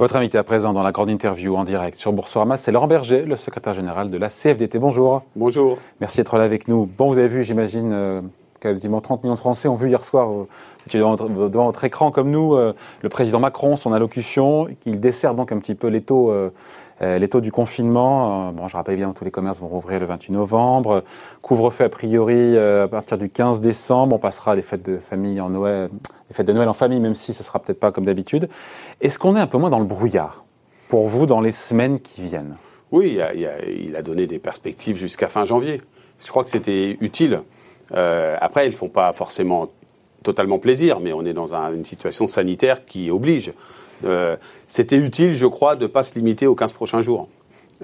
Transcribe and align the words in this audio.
Votre 0.00 0.16
invité 0.16 0.38
à 0.38 0.44
présent 0.44 0.72
dans 0.72 0.82
la 0.82 0.92
grande 0.92 1.10
interview 1.10 1.56
en 1.56 1.64
direct 1.64 1.98
sur 1.98 2.10
Boursorama, 2.14 2.56
c'est 2.56 2.72
Laurent 2.72 2.86
Berger, 2.86 3.20
le 3.26 3.36
secrétaire 3.36 3.74
général 3.74 4.08
de 4.08 4.16
la 4.16 4.30
CFDT. 4.30 4.78
Bonjour. 4.78 5.24
Bonjour. 5.36 5.76
Merci 6.00 6.16
d'être 6.16 6.38
là 6.38 6.44
avec 6.44 6.68
nous. 6.68 6.86
Bon, 6.86 7.12
vous 7.12 7.18
avez 7.18 7.28
vu, 7.28 7.44
j'imagine, 7.44 7.90
euh, 7.92 8.22
quasiment 8.60 9.02
30 9.02 9.22
millions 9.22 9.34
de 9.34 9.38
Français 9.38 9.68
ont 9.68 9.74
vu 9.74 9.90
hier 9.90 10.02
soir, 10.02 10.30
euh, 10.30 10.48
devant, 10.90 11.16
devant, 11.16 11.66
votre 11.66 11.84
écran 11.84 12.10
comme 12.12 12.30
nous, 12.30 12.54
euh, 12.54 12.72
le 13.02 13.08
président 13.10 13.40
Macron, 13.40 13.76
son 13.76 13.92
allocution, 13.92 14.68
qu'il 14.80 15.00
dessert 15.00 15.34
donc 15.34 15.52
un 15.52 15.58
petit 15.58 15.74
peu 15.74 15.88
les 15.88 16.00
taux, 16.00 16.32
euh, 17.02 17.04
euh, 17.04 17.18
les 17.18 17.28
taux 17.28 17.40
du 17.40 17.52
confinement. 17.52 18.52
bon, 18.52 18.68
je 18.68 18.76
rappelle 18.76 18.96
bien, 18.96 19.12
tous 19.12 19.24
les 19.24 19.30
commerces 19.30 19.60
vont 19.60 19.68
rouvrir 19.68 20.00
le 20.00 20.06
28 20.06 20.32
novembre. 20.32 21.02
Couvre-feu 21.42 21.84
a 21.84 21.88
priori 21.88 22.56
à 22.56 22.88
partir 22.88 23.18
du 23.18 23.28
15 23.30 23.60
décembre. 23.60 24.16
On 24.16 24.18
passera 24.18 24.54
les 24.54 24.62
fêtes 24.62 24.84
de 24.84 24.98
famille 24.98 25.40
en 25.40 25.50
Noël, 25.50 25.90
les 26.28 26.34
fêtes 26.34 26.46
de 26.46 26.52
Noël 26.52 26.68
en 26.68 26.74
famille, 26.74 27.00
même 27.00 27.14
si 27.14 27.32
ce 27.32 27.42
sera 27.42 27.58
peut-être 27.58 27.80
pas 27.80 27.92
comme 27.92 28.04
d'habitude. 28.04 28.48
Est-ce 29.00 29.18
qu'on 29.18 29.36
est 29.36 29.40
un 29.40 29.46
peu 29.46 29.58
moins 29.58 29.70
dans 29.70 29.78
le 29.78 29.84
brouillard 29.84 30.44
pour 30.88 31.08
vous 31.08 31.26
dans 31.26 31.40
les 31.40 31.52
semaines 31.52 32.00
qui 32.00 32.22
viennent? 32.22 32.56
Oui, 32.92 33.20
il 33.76 33.96
a, 33.96 34.02
donné 34.02 34.26
des 34.26 34.38
perspectives 34.38 34.96
jusqu'à 34.96 35.28
fin 35.28 35.44
janvier. 35.44 35.80
Je 36.18 36.28
crois 36.28 36.42
que 36.42 36.50
c'était 36.50 36.98
utile. 37.00 37.42
Euh, 37.94 38.36
après, 38.40 38.66
ils 38.66 38.70
ne 38.70 38.76
font 38.76 38.88
pas 38.88 39.12
forcément 39.12 39.68
totalement 40.22 40.58
plaisir, 40.58 41.00
mais 41.00 41.12
on 41.12 41.24
est 41.24 41.32
dans 41.32 41.54
un, 41.54 41.72
une 41.72 41.84
situation 41.84 42.26
sanitaire 42.26 42.84
qui 42.84 43.10
oblige. 43.10 43.52
Euh, 44.04 44.36
C'était 44.66 44.96
utile, 44.96 45.34
je 45.34 45.46
crois, 45.46 45.76
de 45.76 45.82
ne 45.82 45.86
pas 45.88 46.02
se 46.02 46.14
limiter 46.14 46.46
aux 46.46 46.54
15 46.54 46.72
prochains 46.72 47.02
jours. 47.02 47.28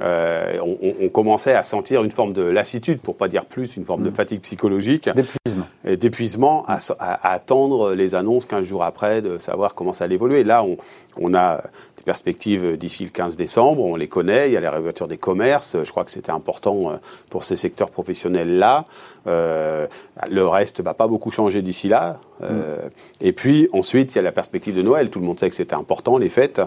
Euh, 0.01 0.59
on, 0.63 1.07
on, 1.07 1.09
commençait 1.09 1.55
à 1.55 1.63
sentir 1.63 2.05
une 2.05 2.11
forme 2.11 2.33
de 2.33 2.43
lassitude, 2.43 3.01
pour 3.01 3.17
pas 3.17 3.29
dire 3.29 3.47
plus, 3.47 3.77
une 3.77 3.85
forme 3.85 4.03
de 4.03 4.11
mmh. 4.11 4.15
fatigue 4.15 4.41
psychologique. 4.43 5.09
D'épuisement. 5.09 5.67
D'épuisement 5.85 6.65
à, 6.67 6.79
à, 6.99 7.29
à, 7.29 7.33
attendre 7.33 7.95
les 7.95 8.15
annonces 8.15 8.45
15 8.47 8.63
jours 8.63 8.85
après, 8.85 9.23
de 9.23 9.39
savoir 9.39 9.75
comment 9.75 9.93
ça 9.93 10.05
allait 10.05 10.17
évoluer. 10.17 10.45
Là, 10.45 10.63
on, 10.63 10.77
on 11.19 11.35
a 11.35 11.63
des 11.97 12.03
perspectives 12.05 12.77
d'ici 12.77 13.05
le 13.05 13.11
15 13.11 13.37
décembre, 13.37 13.83
on 13.83 13.97
les 13.97 14.09
connaît, 14.09 14.49
il 14.49 14.53
y 14.53 14.57
a 14.57 14.61
la 14.61 14.71
réouverture 14.71 15.09
des 15.09 15.17
commerces, 15.17 15.77
je 15.83 15.91
crois 15.91 16.05
que 16.05 16.11
c'était 16.11 16.33
important 16.33 16.91
euh, 16.91 16.97
pour 17.31 17.45
ces 17.45 17.57
secteurs 17.57 17.91
professionnels-là. 17.91 18.85
Euh, 19.27 19.87
le 20.31 20.47
reste 20.47 20.81
va 20.83 20.95
pas 20.95 21.09
beaucoup 21.09 21.31
changer 21.31 21.63
d'ici 21.63 21.89
là. 21.89 22.21
Euh, 22.43 22.89
Et 23.21 23.33
puis 23.33 23.69
ensuite, 23.73 24.13
il 24.13 24.17
y 24.17 24.19
a 24.19 24.23
la 24.23 24.33
perspective 24.33 24.75
de 24.77 24.83
Noël. 24.83 25.11
Tout 25.11 25.21
le 25.21 25.27
monde 25.27 25.41
sait 25.41 25.49
que 25.49 25.57
c'était 25.57 25.75
important, 25.75 26.19
les 26.19 26.29
fêtes, 26.29 26.61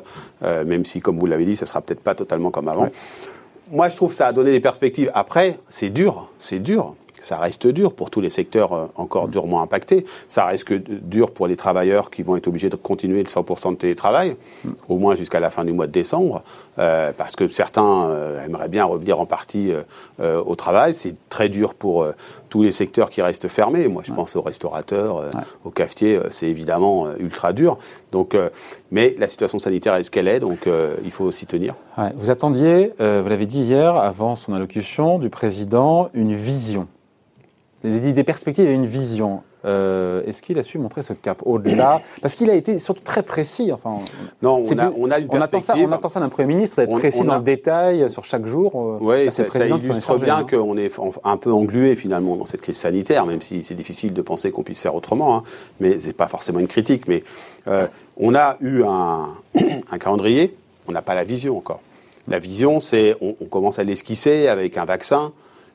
euh, 0.43 0.65
même 0.65 0.83
si, 0.83 0.99
comme 0.99 1.17
vous 1.17 1.25
l'avez 1.25 1.45
dit, 1.45 1.55
ça 1.55 1.65
sera 1.65 1.81
peut-être 1.81 2.01
pas 2.01 2.15
totalement 2.15 2.51
comme 2.51 2.67
avant. 2.67 2.83
Ouais. 2.83 2.91
Moi, 3.71 3.89
je 3.89 3.95
trouve 3.95 4.09
que 4.09 4.15
ça 4.15 4.27
a 4.27 4.33
donné 4.33 4.51
des 4.51 4.59
perspectives. 4.59 5.11
Après, 5.13 5.59
c'est 5.69 5.89
dur, 5.89 6.29
c'est 6.39 6.59
dur 6.59 6.95
ça 7.21 7.37
reste 7.37 7.67
dur 7.67 7.93
pour 7.93 8.09
tous 8.09 8.21
les 8.21 8.29
secteurs 8.29 8.73
euh, 8.73 8.85
encore 8.95 9.27
durement 9.27 9.61
impactés. 9.61 10.05
Ça 10.27 10.45
reste 10.45 10.71
dur 10.73 11.31
pour 11.31 11.47
les 11.47 11.55
travailleurs 11.55 12.09
qui 12.09 12.23
vont 12.23 12.35
être 12.35 12.47
obligés 12.47 12.69
de 12.69 12.75
continuer 12.75 13.19
le 13.19 13.29
100% 13.29 13.71
de 13.71 13.75
télétravail, 13.75 14.35
au 14.87 14.97
moins 14.97 15.15
jusqu'à 15.15 15.39
la 15.39 15.49
fin 15.49 15.65
du 15.65 15.73
mois 15.73 15.87
de 15.87 15.91
décembre, 15.91 16.43
euh, 16.77 17.11
parce 17.15 17.35
que 17.35 17.47
certains 17.47 18.05
euh, 18.05 18.45
aimeraient 18.45 18.69
bien 18.69 18.85
revenir 18.85 19.19
en 19.19 19.25
partie 19.25 19.71
au 20.19 20.55
travail. 20.55 20.93
C'est 20.93 21.15
très 21.29 21.49
dur 21.49 21.73
pour 21.73 22.05
tous 22.49 22.63
les 22.63 22.71
secteurs 22.71 23.09
qui 23.09 23.21
restent 23.21 23.47
fermés. 23.47 23.87
Moi, 23.87 24.03
je 24.05 24.11
ouais. 24.11 24.15
pense 24.15 24.35
aux 24.35 24.41
restaurateurs, 24.41 25.17
ouais. 25.17 25.41
aux 25.63 25.71
cafetiers. 25.71 26.19
C'est 26.29 26.47
évidemment 26.47 27.07
ultra 27.17 27.53
dur. 27.53 27.77
Donc, 28.11 28.35
mais 28.91 29.15
la 29.17 29.27
situation 29.27 29.59
sanitaire 29.59 29.95
est 29.95 30.03
ce 30.03 30.11
qu'elle 30.11 30.27
est, 30.27 30.39
donc 30.39 30.67
il 31.03 31.11
faut 31.11 31.31
s'y 31.31 31.45
tenir. 31.45 31.75
Ouais. 31.97 32.11
Vous 32.15 32.29
attendiez, 32.29 32.93
vous 32.99 33.29
l'avez 33.29 33.45
dit 33.45 33.61
hier, 33.61 33.95
avant 33.95 34.35
son 34.35 34.53
allocution, 34.53 35.19
du 35.19 35.29
président, 35.29 36.09
une 36.13 36.35
vision 36.35 36.87
des, 37.83 38.11
des 38.13 38.23
perspectives 38.23 38.67
et 38.67 38.73
une 38.73 38.85
vision. 38.85 39.41
Euh, 39.65 40.23
Est-ce 40.25 40.41
qu'il 40.41 40.57
a 40.57 40.63
su 40.63 40.77
montrer 40.77 41.01
ce 41.01 41.13
cap 41.13 41.41
au-delà 41.45 42.01
Parce 42.21 42.35
qu'il 42.35 42.49
a 42.49 42.55
été 42.55 42.79
surtout 42.79 43.03
très 43.03 43.23
précis. 43.23 43.71
Enfin, 43.73 43.95
non, 44.41 44.63
on 44.65 44.77
a, 44.79 44.91
on 44.97 45.11
a, 45.11 45.19
une 45.19 45.27
perspective. 45.27 45.87
On 45.89 45.91
attend 45.91 46.09
ça 46.09 46.19
d'un 46.19 46.29
Premier 46.29 46.47
ministre, 46.47 46.77
d'être 46.77 46.97
précis 46.97 47.19
on 47.21 47.25
dans 47.25 47.37
le 47.37 47.43
détail 47.43 48.09
sur 48.09 48.23
chaque 48.23 48.45
jour. 48.45 48.71
Euh, 48.75 48.97
oui, 49.01 49.31
ça, 49.31 49.49
ça 49.49 49.65
illustre 49.65 50.17
bien 50.17 50.45
qu'on 50.45 50.77
est 50.77 50.91
un 51.23 51.37
peu 51.37 51.51
englué 51.51 51.95
finalement 51.95 52.37
dans 52.37 52.45
cette 52.45 52.61
crise 52.61 52.77
sanitaire, 52.77 53.25
même 53.25 53.41
si 53.41 53.63
c'est 53.63 53.75
difficile 53.75 54.13
de 54.13 54.21
penser 54.21 54.51
qu'on 54.51 54.63
puisse 54.63 54.79
faire 54.79 54.95
autrement. 54.95 55.37
Hein, 55.37 55.43
mais 55.79 55.97
c'est 55.97 56.13
pas 56.13 56.27
forcément 56.27 56.59
une 56.59 56.67
critique. 56.67 57.07
Mais 57.07 57.23
euh, 57.67 57.87
on 58.17 58.35
a 58.35 58.55
eu 58.61 58.83
un, 58.83 59.29
un 59.91 59.97
calendrier, 59.97 60.55
on 60.87 60.93
n'a 60.93 61.01
pas 61.01 61.15
la 61.15 61.25
vision 61.25 61.57
encore. 61.57 61.81
La 62.29 62.39
vision, 62.39 62.79
c'est 62.79 63.17
on, 63.19 63.35
on 63.41 63.45
commence 63.45 63.77
à 63.79 63.83
l'esquisser 63.83 64.47
avec 64.47 64.77
un 64.77 64.85
vaccin. 64.85 65.33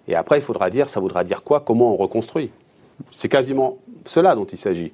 Et 0.09 0.15
après, 0.15 0.39
il 0.39 0.43
faudra 0.43 0.71
dire, 0.71 0.89
ça 0.89 1.00
voudra 1.00 1.25
dire 1.25 1.43
quoi 1.43 1.61
Comment 1.61 1.93
on 1.93 1.97
reconstruit 1.97 2.50
C'est 3.10 3.28
quasiment 3.28 3.78
cela 4.05 4.34
dont 4.34 4.44
il 4.44 4.59
s'agit. 4.59 4.93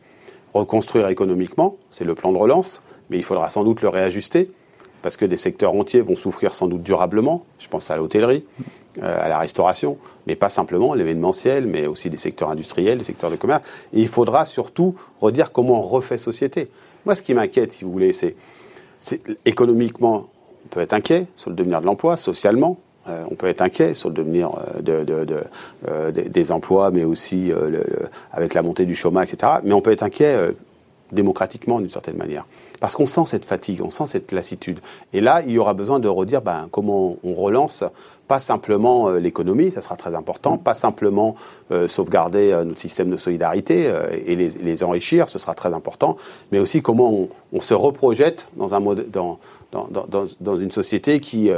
Reconstruire 0.55 1.09
économiquement, 1.09 1.77
c'est 1.91 2.05
le 2.05 2.15
plan 2.15 2.33
de 2.33 2.39
relance, 2.39 2.83
mais 3.09 3.17
il 3.17 3.25
faudra 3.25 3.49
sans 3.49 3.65
doute 3.65 3.83
le 3.83 3.89
réajuster, 3.89 4.51
parce 5.03 5.17
que 5.17 5.25
des 5.25 5.37
secteurs 5.37 5.75
entiers 5.75 6.01
vont 6.01 6.17
souffrir 6.17 6.55
sans 6.55 6.67
doute 6.67 6.83
durablement. 6.83 7.45
Je 7.59 7.69
pense 7.69 7.91
à 7.91 7.97
l'hôtellerie, 7.97 8.45
euh, 9.03 9.25
à 9.25 9.29
la 9.29 9.39
restauration, 9.39 9.97
mais 10.27 10.37
pas 10.37 10.49
simplement 10.49 10.95
l'événementiel, 10.95 11.67
mais 11.67 11.87
aussi 11.87 12.11
des 12.11 12.17
secteurs 12.17 12.51
industriels, 12.51 12.99
des 12.99 13.05
secteurs 13.05 13.31
de 13.31 13.37
commerce. 13.37 13.63
Et 13.93 14.01
il 14.01 14.09
faudra 14.09 14.45
surtout 14.45 14.95
redire 15.21 15.53
comment 15.53 15.79
on 15.79 15.83
refait 15.83 16.19
société. 16.19 16.71
Moi, 17.07 17.15
ce 17.15 17.23
qui 17.23 17.33
m'inquiète, 17.33 17.73
si 17.73 17.85
vous 17.85 17.93
voulez, 17.93 18.13
c'est 18.13 18.35
économiquement, 19.47 20.27
on 20.67 20.69
peut 20.69 20.81
être 20.81 20.93
inquiet 20.93 21.27
sur 21.37 21.51
le 21.51 21.57
devenir 21.57 21.81
de 21.81 21.87
l'emploi, 21.87 22.17
socialement, 22.17 22.79
euh, 23.09 23.25
on 23.31 23.35
peut 23.35 23.47
être 23.47 23.63
inquiet 23.63 23.95
sur 23.95 24.11
le 24.11 24.15
devenir 24.15 24.51
euh, 24.87 25.25
euh, 25.89 26.11
des 26.11 26.53
emplois, 26.53 26.91
mais 26.91 27.05
aussi 27.05 27.53
avec 28.33 28.55
la 28.55 28.63
montée 28.63 28.87
du 28.87 28.95
chômage, 28.95 29.33
etc. 29.33 29.55
Mais 29.65 29.73
on 29.73 29.81
peut 29.81 29.93
être 29.93 30.03
inquiet 30.03 30.55
démocratiquement 31.13 31.81
d'une 31.81 31.91
certaine 31.91 32.17
manière. 32.17 32.45
Parce 32.79 32.95
qu'on 32.95 33.07
sent 33.07 33.27
cette 33.27 33.45
fatigue, 33.45 33.83
on 33.83 33.91
sent 33.91 34.07
cette 34.07 34.33
lassitude. 34.33 34.81
Et 35.13 35.21
là, 35.21 35.43
il 35.45 35.53
y 35.53 35.59
aura 35.59 35.75
besoin 35.75 35.99
de 35.99 36.09
redire 36.09 36.41
ben, 36.41 36.69
comment 36.71 37.17
on 37.23 37.35
relance, 37.35 37.85
pas 38.27 38.39
simplement 38.39 39.11
l'économie, 39.11 39.71
ça 39.71 39.83
sera 39.83 39.97
très 39.97 40.15
important, 40.15 40.57
pas 40.57 40.73
simplement 40.73 41.35
sauvegarder 41.89 42.53
notre 42.65 42.81
système 42.81 43.11
de 43.11 43.19
solidarité 43.19 43.93
et 44.25 44.35
les, 44.35 44.85
enrichir, 44.85 45.29
ce 45.29 45.39
sera 45.39 45.55
très 45.55 45.75
important, 45.75 46.17
mais 46.53 46.59
aussi 46.59 46.81
comment 46.81 47.29
on, 47.53 47.61
se 47.61 47.75
reprojette 47.75 48.49
dans 48.57 50.57
une 50.57 50.71
société 50.71 51.21
qui 51.21 51.51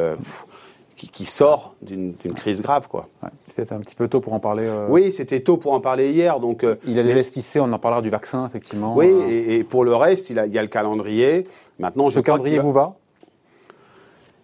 qui, 1.03 1.09
qui 1.09 1.25
sort 1.25 1.75
d'une 1.83 2.15
crise 2.15 2.63
grave. 2.63 2.87
quoi. 2.89 3.09
Ouais. 3.23 3.31
C'était 3.55 3.73
un 3.73 3.81
petit 3.81 3.95
peu 3.95 4.09
tôt 4.09 4.21
pour 4.21 4.33
en 4.35 4.41
parler. 4.41 4.65
Euh... 4.67 4.87
Oui, 4.89 5.11
c'était 5.11 5.41
tôt 5.41 5.57
pour 5.57 5.73
en 5.73 5.81
parler 5.81 6.11
hier. 6.13 6.39
Donc, 6.39 6.63
euh, 6.63 6.77
il 6.87 6.99
a 6.99 7.03
déjà 7.03 7.19
esquissé, 7.19 7.59
on 7.61 7.73
en 7.73 7.79
parlera 7.79 8.03
du 8.03 8.11
vaccin, 8.11 8.47
effectivement. 8.47 8.95
Oui, 8.97 9.07
euh... 9.11 9.29
et, 9.29 9.59
et, 9.59 9.65
pour 9.65 9.85
le 9.85 9.95
reste, 9.95 10.31
il, 10.31 10.39
a, 10.39 10.47
il 10.47 10.53
y 10.53 10.59
a 10.59 10.63
le 10.63 10.69
calendrier. 10.69 11.47
Maintenant, 11.79 12.09
je 12.09 12.17
le 12.17 12.23
calendrier 12.23 12.59
vous 12.59 12.73
va? 12.73 12.95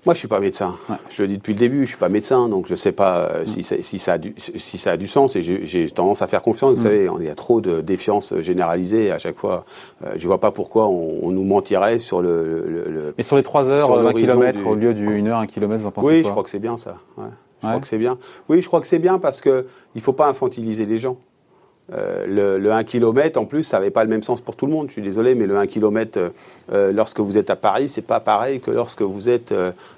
Moi, 0.08 0.14
je 0.14 0.20
suis 0.20 0.28
pas 0.28 0.40
médecin. 0.40 0.74
Ouais. 0.88 0.96
Je 1.10 1.20
le 1.20 1.28
dis 1.28 1.36
depuis 1.36 1.52
le 1.52 1.58
début, 1.58 1.80
je 1.82 1.90
suis 1.90 1.98
pas 1.98 2.08
médecin, 2.08 2.48
donc 2.48 2.66
je 2.66 2.74
sais 2.74 2.92
pas 2.92 3.28
euh, 3.28 3.42
mm. 3.42 3.46
si, 3.46 3.62
ça, 3.62 3.76
si, 3.82 3.98
ça 3.98 4.14
a 4.14 4.18
du, 4.18 4.32
si 4.38 4.78
ça 4.78 4.92
a 4.92 4.96
du 4.96 5.06
sens. 5.06 5.36
Et 5.36 5.42
j'ai 5.42 5.90
tendance 5.90 6.22
à 6.22 6.26
faire 6.26 6.40
confiance. 6.40 6.76
Vous 6.76 6.80
mm. 6.80 6.82
savez, 6.82 7.10
il 7.20 7.26
y 7.26 7.28
a 7.28 7.34
trop 7.34 7.60
de 7.60 7.82
défiance 7.82 8.32
généralisée 8.40 9.10
à 9.10 9.18
chaque 9.18 9.36
fois. 9.36 9.66
Euh, 10.02 10.14
je 10.16 10.26
vois 10.26 10.40
pas 10.40 10.50
pourquoi 10.50 10.88
on, 10.88 11.18
on 11.20 11.30
nous 11.30 11.44
mentirait 11.44 11.98
sur 11.98 12.22
le. 12.22 12.64
le, 12.66 12.90
le 12.90 13.14
Mais 13.18 13.22
sur 13.22 13.36
les 13.36 13.42
3 13.42 13.70
heures, 13.70 14.02
20 14.02 14.14
km 14.14 14.58
du... 14.58 14.64
au 14.64 14.74
lieu 14.74 14.94
d'une 14.94 15.28
heure, 15.28 15.40
un 15.40 15.46
kilomètre, 15.46 15.82
vous 15.82 15.88
en 15.88 15.92
pensez 15.92 16.08
Oui, 16.08 16.22
quoi 16.22 16.28
je 16.28 16.32
crois 16.32 16.42
que 16.42 16.50
c'est 16.50 16.58
bien 16.58 16.78
ça. 16.78 16.96
Ouais. 17.18 17.24
Je 17.60 17.66
ouais. 17.66 17.72
crois 17.72 17.80
que 17.82 17.86
c'est 17.86 17.98
bien. 17.98 18.16
Oui, 18.48 18.62
je 18.62 18.66
crois 18.66 18.80
que 18.80 18.86
c'est 18.86 18.98
bien 18.98 19.18
parce 19.18 19.42
que 19.42 19.66
il 19.94 20.00
faut 20.00 20.14
pas 20.14 20.28
infantiliser 20.28 20.86
les 20.86 20.96
gens. 20.96 21.18
Euh, 21.92 22.26
le, 22.26 22.58
le, 22.58 22.72
1 22.72 22.84
km, 22.84 23.40
en 23.40 23.46
plus, 23.46 23.62
ça 23.62 23.78
n'avait 23.78 23.90
pas 23.90 24.04
le 24.04 24.10
même 24.10 24.22
sens 24.22 24.40
pour 24.40 24.56
tout 24.56 24.66
le 24.66 24.72
monde. 24.72 24.88
Je 24.88 24.92
suis 24.92 25.02
désolé, 25.02 25.34
mais 25.34 25.46
le 25.46 25.56
1 25.56 25.66
km, 25.66 26.18
euh, 26.18 26.28
euh, 26.72 26.92
lorsque 26.92 27.20
vous 27.20 27.38
êtes 27.38 27.48
à 27.48 27.56
Paris, 27.56 27.88
c'est 27.88 28.02
pas 28.02 28.20
pareil 28.20 28.60
que 28.60 28.70
lorsque 28.70 29.02
vous 29.02 29.28
êtes 29.28 29.54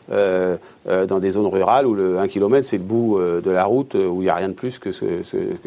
dans 0.09 1.19
des 1.19 1.31
zones 1.31 1.47
rurales 1.47 1.87
où 1.87 1.95
le 1.95 2.19
1 2.19 2.29
km, 2.29 2.67
c'est 2.67 2.79
le 2.79 2.85
bout 2.85 3.19
de 3.21 3.51
la 3.51 3.65
route 3.65 3.95
où 3.95 4.21
il 4.21 4.25
n'y 4.25 4.29
a 4.29 4.35
rien 4.37 4.49
de 4.49 4.55
plus 4.55 4.79
que, 4.79 4.91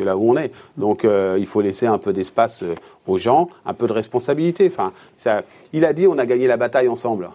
là 0.02 0.16
où 0.16 0.32
on 0.32 0.38
est. 0.38 0.52
Donc, 0.78 1.06
il 1.06 1.46
faut 1.46 1.62
laisser 1.62 1.88
un 1.88 1.98
peu 1.98 2.14
d'espace 2.14 2.64
aux 3.06 3.18
gens, 3.18 3.50
un 3.66 3.74
peu 3.74 3.88
de 3.88 3.94
responsabilité. 3.94 4.72
Enfin, 4.72 4.94
il 5.74 5.84
a 5.86 5.94
dit, 5.94 6.08
on 6.08 6.18
a 6.18 6.26
gagné 6.26 6.48
la 6.48 6.58
bataille 6.58 6.88
ensemble. 6.88 7.30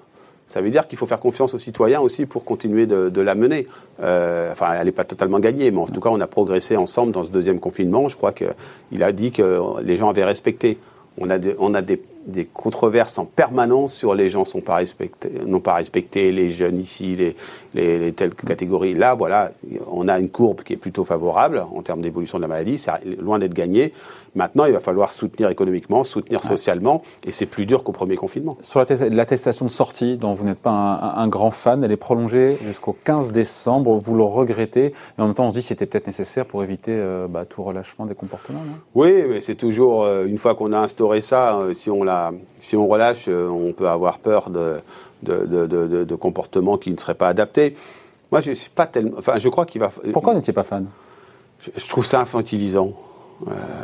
Ça 0.48 0.62
veut 0.62 0.70
dire 0.70 0.88
qu'il 0.88 0.96
faut 0.98 1.06
faire 1.06 1.20
confiance 1.20 1.52
aux 1.52 1.58
citoyens 1.58 2.00
aussi 2.00 2.24
pour 2.24 2.46
continuer 2.46 2.86
de, 2.86 3.20
la 3.20 3.34
mener. 3.34 3.66
Euh, 4.02 4.50
enfin, 4.50 4.72
elle 4.72 4.86
n'est 4.86 4.92
pas 4.92 5.04
totalement 5.04 5.40
gagnée, 5.40 5.70
mais 5.70 5.78
en 5.78 5.86
tout 5.86 6.00
cas, 6.00 6.08
on 6.08 6.20
a 6.20 6.26
progressé 6.26 6.74
ensemble 6.74 7.12
dans 7.12 7.22
ce 7.22 7.30
deuxième 7.30 7.60
confinement. 7.60 8.08
Je 8.08 8.16
crois 8.16 8.32
qu'il 8.32 9.02
a 9.02 9.12
dit 9.12 9.30
que 9.30 9.60
les 9.82 9.98
gens 9.98 10.08
avaient 10.08 10.24
respecté. 10.24 10.78
On 11.18 11.28
a 11.28 11.38
des, 11.82 12.02
des 12.28 12.44
controverses 12.44 13.19
en 13.19 13.25
permanence 13.25 13.94
sur 13.94 14.14
les 14.14 14.28
gens 14.28 14.44
sont 14.44 14.60
pas 14.60 14.76
respectés, 14.76 15.30
n'ont 15.46 15.60
pas 15.60 15.75
respecté 15.75 16.30
les 16.30 16.50
jeunes 16.50 16.78
ici, 16.78 17.16
les, 17.16 17.34
les, 17.75 17.98
les, 17.98 18.12
telles 18.12 18.34
catégories. 18.34 18.94
Là, 18.94 19.14
voilà, 19.14 19.50
on 19.90 20.06
a 20.08 20.19
une 20.19 20.28
courbe 20.28 20.62
qui 20.62 20.75
est 20.75 20.76
plutôt 20.76 21.04
favorable 21.04 21.64
en 21.75 21.82
termes 21.82 22.02
d'évolution 22.02 22.38
de 22.38 22.42
la 22.42 22.48
maladie. 22.48 22.78
C'est 22.78 22.92
loin 23.20 23.38
d'être 23.38 23.54
gagné. 23.54 23.92
Maintenant, 24.34 24.66
il 24.66 24.72
va 24.72 24.80
falloir 24.80 25.10
soutenir 25.10 25.48
économiquement, 25.48 26.04
soutenir 26.04 26.40
ouais. 26.40 26.48
socialement, 26.48 27.02
et 27.25 27.32
c'est 27.32 27.46
plus 27.46 27.66
dur 27.66 27.82
qu'au 27.82 27.92
premier 27.92 28.16
confinement. 28.16 28.56
Sur 28.60 28.84
l'attestation 29.10 29.64
de 29.64 29.70
sortie, 29.70 30.16
dont 30.16 30.34
vous 30.34 30.44
n'êtes 30.44 30.60
pas 30.60 30.70
un, 30.70 31.22
un, 31.22 31.28
grand 31.28 31.50
fan, 31.50 31.82
elle 31.82 31.92
est 31.92 31.96
prolongée 31.96 32.56
jusqu'au 32.64 32.96
15 33.04 33.32
décembre. 33.32 33.98
Vous 33.98 34.14
le 34.14 34.22
regrettez, 34.22 34.94
mais 35.16 35.25
en 35.25 35.26
même 35.28 35.34
temps, 35.34 35.46
on 35.46 35.50
se 35.50 35.54
dit 35.54 35.62
que 35.62 35.69
c'était 35.69 35.86
peut-être 35.86 36.06
nécessaire 36.06 36.46
pour 36.46 36.62
éviter 36.62 36.92
euh, 36.92 37.26
bah, 37.28 37.44
tout 37.46 37.62
relâchement 37.62 38.06
des 38.06 38.14
comportements. 38.14 38.60
Non? 38.60 38.75
Oui, 38.94 39.25
mais 39.28 39.40
c'est 39.40 39.54
toujours 39.54 40.04
euh, 40.04 40.26
une 40.26 40.38
fois 40.38 40.54
qu'on 40.54 40.72
a 40.72 40.78
instauré 40.78 41.20
ça, 41.20 41.56
euh, 41.56 41.72
si 41.72 41.90
on 41.90 42.04
l'a 42.04 42.17
a, 42.26 42.32
si 42.58 42.76
on 42.76 42.86
relâche, 42.86 43.28
on 43.28 43.72
peut 43.72 43.88
avoir 43.88 44.18
peur 44.18 44.50
de, 44.50 44.80
de, 45.22 46.14
comportements 46.14 46.76
qui 46.76 46.90
ne 46.90 46.96
seraient 46.96 47.14
pas 47.14 47.28
adaptés. 47.28 47.76
Moi, 48.30 48.40
je 48.40 48.52
suis 48.52 48.70
pas 48.70 48.86
tellement. 48.86 49.16
Enfin, 49.18 49.38
je 49.38 49.48
crois 49.48 49.64
qu'il 49.64 49.80
va. 49.80 49.90
Pourquoi 50.12 50.34
n'étiez 50.34 50.52
pas 50.52 50.64
fan? 50.64 50.86
Je, 51.60 51.88
trouve 51.88 52.04
ça 52.04 52.20
infantilisant. 52.20 52.92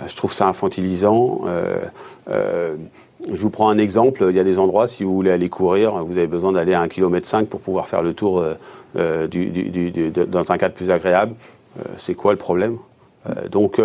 je 0.06 0.16
trouve 0.16 0.32
ça 0.32 0.46
infantilisant. 0.46 1.42
Je 3.32 3.40
vous 3.40 3.50
prends 3.50 3.68
un 3.68 3.78
exemple. 3.78 4.26
Il 4.28 4.36
y 4.36 4.40
a 4.40 4.44
des 4.44 4.58
endroits, 4.58 4.86
si 4.86 5.02
vous 5.02 5.14
voulez 5.14 5.30
aller 5.30 5.48
courir, 5.48 6.04
vous 6.04 6.16
avez 6.16 6.26
besoin 6.26 6.52
d'aller 6.52 6.74
à 6.74 6.84
1,5 6.84 6.88
km 6.88 7.46
pour 7.48 7.60
pouvoir 7.60 7.88
faire 7.88 8.02
le 8.02 8.12
tour 8.12 8.40
euh, 8.40 8.54
euh, 8.96 9.26
du, 9.26 10.10
dans 10.10 10.52
un 10.52 10.58
cadre 10.58 10.74
plus 10.74 10.90
agréable. 10.90 11.34
Euh, 11.78 11.82
c'est 11.96 12.14
quoi 12.14 12.32
le 12.32 12.38
problème? 12.38 12.78
Donc, 13.50 13.80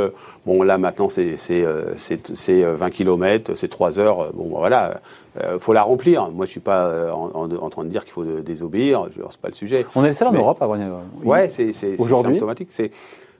bon, 0.45 0.63
là, 0.63 0.77
maintenant, 0.77 1.09
c'est 1.09 1.35
20 1.35 2.89
km, 2.89 3.55
c'est 3.55 3.67
3 3.67 3.99
heures. 3.99 4.33
Bon, 4.33 4.49
voilà, 4.49 5.01
il 5.35 5.59
faut 5.59 5.73
la 5.73 5.83
remplir. 5.83 6.23
Moi, 6.31 6.45
je 6.45 6.49
ne 6.49 6.51
suis 6.51 6.59
pas 6.59 7.13
en, 7.13 7.69
train 7.69 7.83
de 7.83 7.89
dire 7.89 8.03
qu'il 8.03 8.13
faut 8.13 8.25
désobéir. 8.25 9.07
Ce 9.13 9.19
n'est 9.19 9.25
pas 9.41 9.47
le 9.47 9.53
sujet. 9.53 9.85
On 9.95 10.03
est 10.03 10.09
les 10.09 10.13
seuls 10.13 10.27
en 10.27 10.33
Europe 10.33 10.57
à 10.61 10.65
avoir 10.65 10.79
Ouais, 11.23 11.49
c'est 11.49 11.73
symptomatique. 11.73 12.69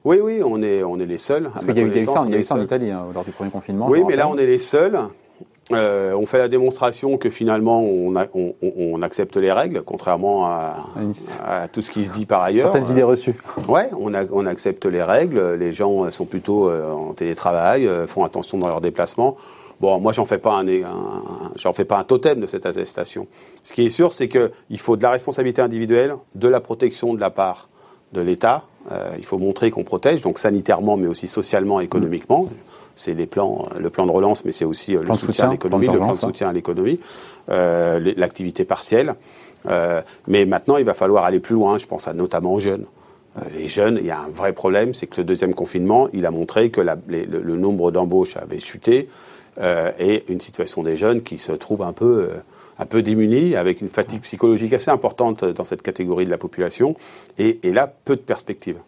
Oui, 0.05 0.19
oui, 0.21 0.41
on 0.43 0.61
est, 0.61 0.83
on 0.83 0.97
est 0.99 1.05
les 1.05 1.17
seuls. 1.17 1.49
Parce 1.53 1.65
qu'il 1.65 1.77
y 1.77 1.81
a 1.81 1.83
eu 1.83 2.05
ça, 2.05 2.21
en 2.21 2.61
Italie 2.61 2.91
hein, 2.91 3.05
lors 3.13 3.25
du 3.25 3.31
premier 3.31 3.51
confinement. 3.51 3.87
Oui, 3.89 4.03
mais 4.07 4.15
là, 4.15 4.29
on 4.29 4.37
est 4.37 4.45
les 4.45 4.59
seuls. 4.59 4.97
Euh, 5.71 6.13
on 6.13 6.25
fait 6.25 6.39
la 6.39 6.47
démonstration 6.47 7.17
que 7.17 7.29
finalement 7.29 7.83
on, 7.83 9.01
accepte 9.01 9.37
les 9.37 9.51
règles, 9.51 9.83
contrairement 9.83 10.47
à, 10.47 11.67
tout 11.71 11.81
ce 11.81 11.91
qui 11.91 12.05
se 12.05 12.11
dit 12.11 12.25
par 12.25 12.41
ailleurs. 12.41 12.71
Certaines 12.73 12.91
idées 12.91 13.03
reçues. 13.03 13.35
Ouais, 13.67 13.89
on, 13.99 14.45
accepte 14.45 14.85
les 14.85 15.03
règles. 15.03 15.53
Les 15.53 15.71
gens 15.71 16.09
sont 16.11 16.25
plutôt 16.25 16.69
euh, 16.69 16.91
en 16.91 17.13
télétravail, 17.13 17.87
euh, 17.87 18.07
font 18.07 18.23
attention 18.23 18.57
dans 18.57 18.67
leurs 18.67 18.81
déplacements. 18.81 19.37
Bon, 19.79 19.99
moi 19.99 20.11
j'en 20.11 20.25
fais 20.25 20.39
pas 20.39 20.59
un, 20.59 20.65
j'en 21.55 21.71
fais 21.71 21.85
pas 21.85 21.97
un 21.97 22.03
totem 22.03 22.41
de 22.41 22.47
cette 22.47 22.65
attestation. 22.65 23.27
Ce 23.63 23.71
qui 23.71 23.85
est 23.85 23.89
sûr, 23.89 24.11
c'est 24.11 24.27
qu'il 24.27 24.79
faut 24.79 24.97
de 24.97 25.03
la 25.03 25.11
responsabilité 25.11 25.61
individuelle, 25.61 26.15
de 26.35 26.47
la 26.47 26.59
protection 26.59 27.13
de 27.13 27.19
la 27.19 27.29
part 27.29 27.69
de 28.11 28.21
l'État. 28.21 28.63
il 29.17 29.23
faut 29.23 29.37
montrer 29.37 29.71
qu'on 29.71 29.83
protège, 29.83 30.21
donc 30.21 30.39
sanitairement, 30.39 30.97
mais 30.97 31.07
aussi 31.07 31.27
socialement, 31.27 31.79
économiquement 31.79 32.49
c'est 32.99 33.13
les 33.13 33.27
plans, 33.27 33.69
le 33.79 33.89
plan 33.89 34.05
de 34.05 34.11
relance, 34.11 34.43
mais 34.43 34.51
c'est 34.51 34.65
aussi 34.65 34.95
euh, 34.95 35.03
le 35.03 35.13
soutien, 35.15 35.47
à 35.47 35.51
l'économie, 35.51 35.87
le 35.87 35.93
plan 35.93 36.11
de 36.11 36.17
soutien 36.17 36.49
à 36.49 36.53
l'économie, 36.53 36.99
euh, 37.49 38.13
l'activité 38.17 38.65
partielle. 38.65 39.15
Euh, 39.69 40.01
mais 40.27 40.45
maintenant, 40.45 40.75
il 40.75 40.83
va 40.83 40.93
falloir 40.93 41.23
aller 41.23 41.39
plus 41.39 41.55
loin. 41.55 41.77
Je 41.77 41.87
pense 41.87 42.09
à, 42.09 42.13
notamment 42.13 42.53
aux 42.53 42.59
jeunes. 42.59 42.85
les 43.57 43.69
jeunes, 43.69 43.97
il 44.01 44.05
y 44.05 44.11
a 44.11 44.19
un 44.19 44.29
vrai 44.29 44.51
problème, 44.51 44.93
c'est 44.93 45.07
que 45.07 45.15
ce 45.15 45.21
deuxième 45.21 45.53
confinement, 45.53 46.09
il 46.11 46.25
a 46.25 46.31
montré 46.31 46.71
que 46.71 46.81
le, 46.81 47.55
nombre 47.55 47.91
d'embauches 47.91 48.35
avait 48.35 48.59
chuté 48.59 49.07
et 49.61 50.23
une 50.27 50.41
situation 50.41 50.83
des 50.83 50.97
jeunes 50.97 51.21
qui 51.21 51.37
se 51.37 51.53
trouve 51.53 51.81
un 51.83 51.93
peu 51.93 52.29
un 52.81 52.85
peu 52.85 53.01
démunis, 53.01 53.57
avec 53.57 53.81
une 53.81 53.89
fatigue 53.89 54.21
psychologique 54.21 54.71
assez 54.71 54.89
importante 54.89 55.43
dans 55.43 55.65
cette 55.65 55.81
catégorie 55.81 56.23
de 56.23 56.29
la 56.29 56.37
population, 56.37 56.95
et, 57.37 57.59
et 57.63 57.73
là, 57.73 57.91
peu 58.05 58.15
de 58.15 58.21
perspectives. 58.21 58.79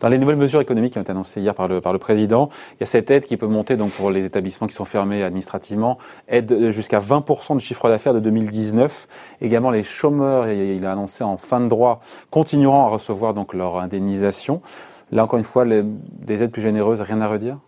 Dans 0.00 0.08
les 0.08 0.18
nouvelles 0.18 0.36
mesures 0.36 0.60
économiques 0.60 0.92
qui 0.92 0.98
ont 0.98 1.02
été 1.02 1.10
annoncées 1.10 1.40
hier 1.40 1.54
par 1.54 1.68
le, 1.68 1.80
par 1.80 1.92
le 1.92 1.98
président, 1.98 2.48
il 2.74 2.80
y 2.80 2.82
a 2.82 2.86
cette 2.86 3.10
aide 3.10 3.24
qui 3.24 3.36
peut 3.36 3.46
monter 3.46 3.76
donc 3.76 3.90
pour 3.90 4.10
les 4.10 4.24
établissements 4.24 4.66
qui 4.66 4.74
sont 4.74 4.84
fermés 4.84 5.22
administrativement, 5.22 5.98
aide 6.28 6.70
jusqu'à 6.70 6.98
20% 6.98 7.56
du 7.56 7.64
chiffre 7.64 7.88
d'affaires 7.88 8.14
de 8.14 8.20
2019. 8.20 9.08
Également, 9.40 9.70
les 9.70 9.82
chômeurs, 9.82 10.48
il 10.48 10.84
a 10.86 10.92
annoncé 10.92 11.24
en 11.24 11.36
fin 11.36 11.60
de 11.60 11.68
droit, 11.68 12.00
continueront 12.30 12.86
à 12.86 12.88
recevoir 12.88 13.34
donc 13.34 13.54
leur 13.54 13.78
indemnisation. 13.78 14.60
Là, 15.12 15.24
encore 15.24 15.38
une 15.38 15.44
fois, 15.44 15.64
des 15.64 16.42
aides 16.42 16.52
plus 16.52 16.62
généreuses, 16.62 17.00
rien 17.00 17.20
à 17.20 17.28
redire? 17.28 17.58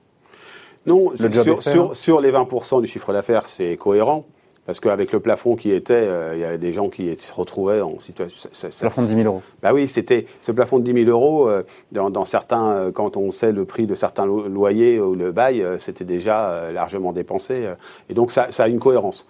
Non, 0.87 1.13
sur, 1.17 1.63
sur, 1.63 1.97
sur, 1.97 2.21
les 2.21 2.33
20% 2.33 2.81
du 2.81 2.87
chiffre 2.87 3.13
d'affaires, 3.13 3.47
c'est 3.47 3.77
cohérent. 3.77 4.25
Parce 4.65 4.79
qu'avec 4.79 5.11
le 5.11 5.19
plafond 5.19 5.57
qui 5.57 5.73
était, 5.73 5.93
euh, 5.95 6.35
il 6.35 6.41
y 6.41 6.45
avait 6.45 6.59
des 6.59 6.73
gens 6.73 6.89
qui 6.89 7.13
se 7.17 7.33
retrouvaient 7.33 7.81
en 7.81 7.99
situation. 7.99 8.39
plafond 8.79 9.03
de 9.03 9.09
10 9.09 9.15
000 9.15 9.27
euros. 9.27 9.43
Bah 9.61 9.73
oui, 9.75 9.89
c'était 9.89 10.27
ce 10.41 10.53
plafond 10.53 10.79
de 10.79 10.85
10 10.85 11.05
000 11.05 11.11
euros. 11.11 11.49
Euh, 11.49 11.65
dans, 11.91 12.25
certains, 12.25 12.71
euh, 12.71 12.93
quand 12.93 13.17
on 13.17 13.33
sait 13.33 13.51
le 13.51 13.65
prix 13.65 13.89
de 13.89 13.97
certains 13.97 14.25
loyers 14.25 15.01
ou 15.01 15.17
le 15.17 15.33
bail, 15.33 15.67
c'était 15.79 16.05
déjà 16.05 16.71
largement 16.71 17.13
dépensé. 17.13 17.71
et 18.09 18.15
donc 18.15 18.31
ça, 18.31 18.47
ça, 18.51 18.65
a 18.65 18.69
une 18.69 18.79
cohérence. 18.79 19.27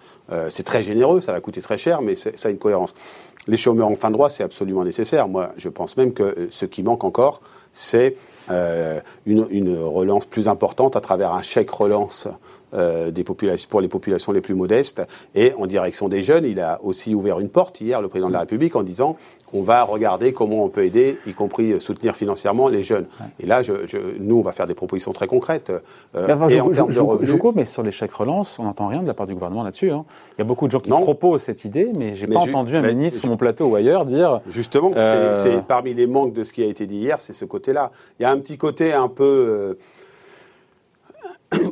c'est 0.49 0.63
très 0.63 0.83
généreux, 0.83 1.19
ça 1.19 1.31
va 1.31 1.41
coûter 1.41 1.61
très 1.61 1.77
cher, 1.77 2.01
mais 2.01 2.15
ça 2.15 2.29
a 2.43 2.49
une 2.49 2.57
cohérence. 2.57 2.93
Les 3.47 3.57
chômeurs 3.57 3.87
en 3.87 3.95
fin 3.95 4.09
de 4.09 4.13
droit, 4.13 4.29
c'est 4.29 4.43
absolument 4.43 4.85
nécessaire. 4.85 5.27
Moi, 5.27 5.49
je 5.57 5.69
pense 5.69 5.97
même 5.97 6.13
que 6.13 6.47
ce 6.51 6.65
qui 6.65 6.83
manque 6.83 7.03
encore, 7.03 7.41
c'est 7.73 8.15
une, 8.49 9.47
une, 9.49 9.77
relance 9.79 10.25
plus 10.25 10.47
importante 10.47 10.95
à 10.95 11.01
travers 11.01 11.33
un 11.33 11.41
chèque 11.41 11.71
relance 11.71 12.27
euh, 12.73 13.11
des 13.11 13.23
populations, 13.23 13.67
pour 13.69 13.81
les 13.81 13.87
populations 13.87 14.31
les 14.31 14.41
plus 14.41 14.55
modestes. 14.55 15.01
Et 15.35 15.53
en 15.57 15.67
direction 15.67 16.09
des 16.09 16.23
jeunes, 16.23 16.45
il 16.45 16.59
a 16.59 16.79
aussi 16.83 17.13
ouvert 17.15 17.39
une 17.39 17.49
porte 17.49 17.81
hier, 17.81 18.01
le 18.01 18.07
président 18.07 18.27
de 18.29 18.33
la 18.33 18.41
République, 18.41 18.75
en 18.75 18.83
disant 18.83 19.17
qu'on 19.53 19.61
va 19.61 19.83
regarder 19.83 20.33
comment 20.33 20.65
on 20.65 20.69
peut 20.69 20.83
aider, 20.83 21.19
y 21.27 21.33
compris 21.33 21.79
soutenir 21.79 22.15
financièrement 22.15 22.67
les 22.67 22.81
jeunes. 22.81 23.05
Et 23.39 23.45
là, 23.45 23.61
je, 23.61 23.73
nous, 24.19 24.37
on 24.37 24.41
va 24.41 24.51
faire 24.51 24.65
des 24.65 24.73
propositions 24.73 25.13
très 25.13 25.27
concrètes. 25.27 25.71
Euh, 26.15 26.49
et 26.49 26.59
en 26.59 26.69
termes 26.71 26.91
de 26.91 26.99
revenus, 26.99 27.29
je, 27.29 27.49
mais 27.53 27.65
sur 27.65 27.83
l'échec 27.83 28.11
relance, 28.11 28.57
on 28.57 28.63
n'entend 28.63 28.87
rien 28.87 29.03
de 29.03 29.07
la 29.07 29.13
part 29.13 29.27
du 29.27 29.35
gouvernement 29.35 29.63
là-dessus. 29.63 29.91
Hein. 29.91 30.05
Il 30.37 30.39
y 30.39 30.41
a 30.41 30.45
beaucoup 30.45 30.65
de 30.65 30.71
gens 30.71 30.79
qui 30.79 30.89
proposent 30.89 31.43
cette 31.43 31.65
idée, 31.65 31.89
mais 31.97 32.15
j'ai 32.15 32.25
pas 32.25 32.39
entendu 32.39 32.75
un 32.75 32.81
ministre 32.81 33.21
sur 33.21 33.29
mon 33.29 33.37
plateau 33.37 33.67
ou 33.67 33.75
ailleurs 33.75 34.05
dire. 34.05 34.41
Justement, 34.49 34.91
euh, 34.95 35.35
c'est 35.35 35.63
parmi 35.63 35.93
les 35.93 36.07
manques 36.07 36.33
de 36.33 36.43
ce 36.43 36.51
qui 36.51 36.63
a 36.63 36.65
été 36.65 36.87
dit 36.87 36.97
hier, 36.97 37.21
c'est 37.21 37.33
ce 37.33 37.45
côté-là. 37.45 37.91
Il 38.19 38.23
y 38.23 38.25
a 38.25 38.31
un 38.31 38.39
petit 38.39 38.57
côté 38.57 38.91
un 38.91 39.07
peu 39.07 39.77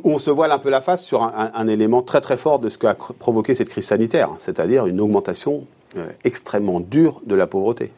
où 0.04 0.10
on 0.10 0.18
se 0.18 0.30
voile 0.30 0.52
un 0.52 0.58
peu 0.58 0.70
la 0.70 0.80
face 0.80 1.04
sur 1.04 1.22
un, 1.22 1.66
élément 1.66 2.02
très 2.02 2.20
très 2.20 2.36
fort 2.36 2.58
de 2.58 2.68
ce 2.68 2.78
qu'a 2.78 2.94
provoqué 2.94 3.54
cette 3.54 3.68
crise 3.68 3.86
sanitaire, 3.86 4.30
c'est-à-dire 4.38 4.86
une 4.86 5.00
augmentation 5.00 5.64
euh, 5.96 6.06
extrêmement 6.24 6.80
dure 6.80 7.20
de 7.26 7.34
la 7.34 7.46
pauvreté. 7.46 7.92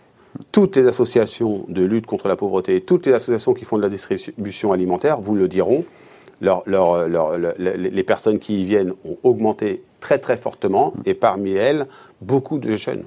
Toutes 0.50 0.76
les 0.76 0.86
associations 0.86 1.64
de 1.68 1.84
lutte 1.84 2.06
contre 2.06 2.28
la 2.28 2.36
pauvreté, 2.36 2.80
toutes 2.80 3.06
les 3.06 3.12
associations 3.12 3.54
qui 3.54 3.64
font 3.64 3.76
de 3.76 3.82
la 3.82 3.88
distribution 3.88 4.72
alimentaire 4.72 5.20
vous 5.20 5.36
le 5.36 5.46
diront, 5.46 5.84
les 6.40 8.02
personnes 8.02 8.38
qui 8.38 8.62
y 8.62 8.64
viennent 8.64 8.92
ont 9.04 9.16
augmenté 9.22 9.82
très 10.00 10.18
très 10.18 10.36
fortement 10.36 10.92
et 11.06 11.14
parmi 11.14 11.52
elles, 11.52 11.86
beaucoup 12.20 12.58
de 12.58 12.74
jeunes. 12.74 13.04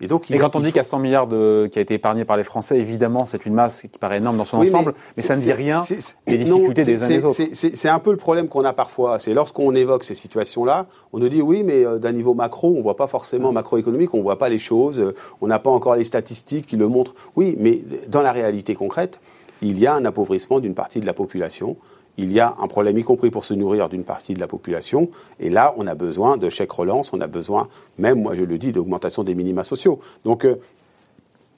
Et, 0.00 0.06
donc, 0.06 0.26
quand 0.28 0.56
on 0.56 0.60
dit 0.60 0.66
qu'il 0.66 0.76
y 0.76 0.80
a 0.80 0.84
100 0.84 0.98
milliards 0.98 1.26
de, 1.26 1.68
qui 1.70 1.78
a 1.78 1.82
été 1.82 1.94
épargné 1.94 2.24
par 2.24 2.36
les 2.36 2.44
Français, 2.44 2.78
évidemment, 2.78 3.26
c'est 3.26 3.46
une 3.46 3.54
masse 3.54 3.82
qui 3.82 3.98
paraît 3.98 4.18
énorme 4.18 4.36
dans 4.36 4.44
son 4.44 4.58
ensemble, 4.58 4.94
mais, 5.16 5.22
ça 5.22 5.36
ne 5.36 5.40
dit 5.40 5.52
rien 5.52 5.80
des 6.26 6.38
difficultés 6.38 6.84
des 6.84 7.04
uns 7.04 7.08
des 7.08 7.24
autres. 7.24 7.40
C'est 7.52 7.88
un 7.88 7.98
peu 7.98 8.10
le 8.10 8.16
problème 8.16 8.48
qu'on 8.48 8.64
a 8.64 8.72
parfois. 8.72 9.18
C'est 9.18 9.34
lorsqu'on 9.34 9.74
évoque 9.74 10.04
ces 10.04 10.14
situations-là, 10.14 10.86
on 11.12 11.18
nous 11.18 11.28
dit 11.28 11.42
oui, 11.42 11.62
mais 11.64 11.84
euh, 11.84 11.98
d'un 11.98 12.12
niveau 12.12 12.34
macro, 12.34 12.72
on 12.72 12.78
ne 12.78 12.82
voit 12.82 12.96
pas 12.96 13.06
forcément 13.06 13.52
macroéconomique, 13.52 14.14
on 14.14 14.18
ne 14.18 14.22
voit 14.22 14.38
pas 14.38 14.48
les 14.48 14.58
choses, 14.58 15.00
euh, 15.00 15.14
on 15.40 15.46
n'a 15.46 15.58
pas 15.58 15.70
encore 15.70 15.96
les 15.96 16.04
statistiques 16.04 16.66
qui 16.66 16.76
le 16.76 16.88
montrent. 16.88 17.14
Oui, 17.36 17.56
mais 17.58 17.82
dans 18.08 18.22
la 18.22 18.32
réalité 18.32 18.74
concrète, 18.74 19.20
il 19.62 19.78
y 19.78 19.86
a 19.86 19.94
un 19.94 20.04
appauvrissement 20.04 20.60
d'une 20.60 20.74
partie 20.74 21.00
de 21.00 21.06
la 21.06 21.12
population 21.12 21.76
il 22.18 22.30
y 22.32 22.40
a 22.40 22.54
un 22.60 22.68
problème, 22.68 22.98
y 22.98 23.02
compris 23.02 23.30
pour 23.30 23.44
se 23.44 23.54
nourrir 23.54 23.88
d'une 23.88 24.04
partie 24.04 24.34
de 24.34 24.40
la 24.40 24.46
population. 24.46 25.10
Et 25.40 25.50
là, 25.50 25.74
on 25.76 25.86
a 25.86 25.94
besoin 25.94 26.36
de 26.36 26.50
chèques 26.50 26.72
relance, 26.72 27.12
on 27.12 27.20
a 27.20 27.26
besoin, 27.26 27.68
même, 27.98 28.22
moi 28.22 28.34
je 28.34 28.44
le 28.44 28.58
dis, 28.58 28.72
d'augmentation 28.72 29.24
des 29.24 29.34
minima 29.34 29.62
sociaux. 29.62 30.00
Donc, 30.24 30.44
euh, 30.44 30.56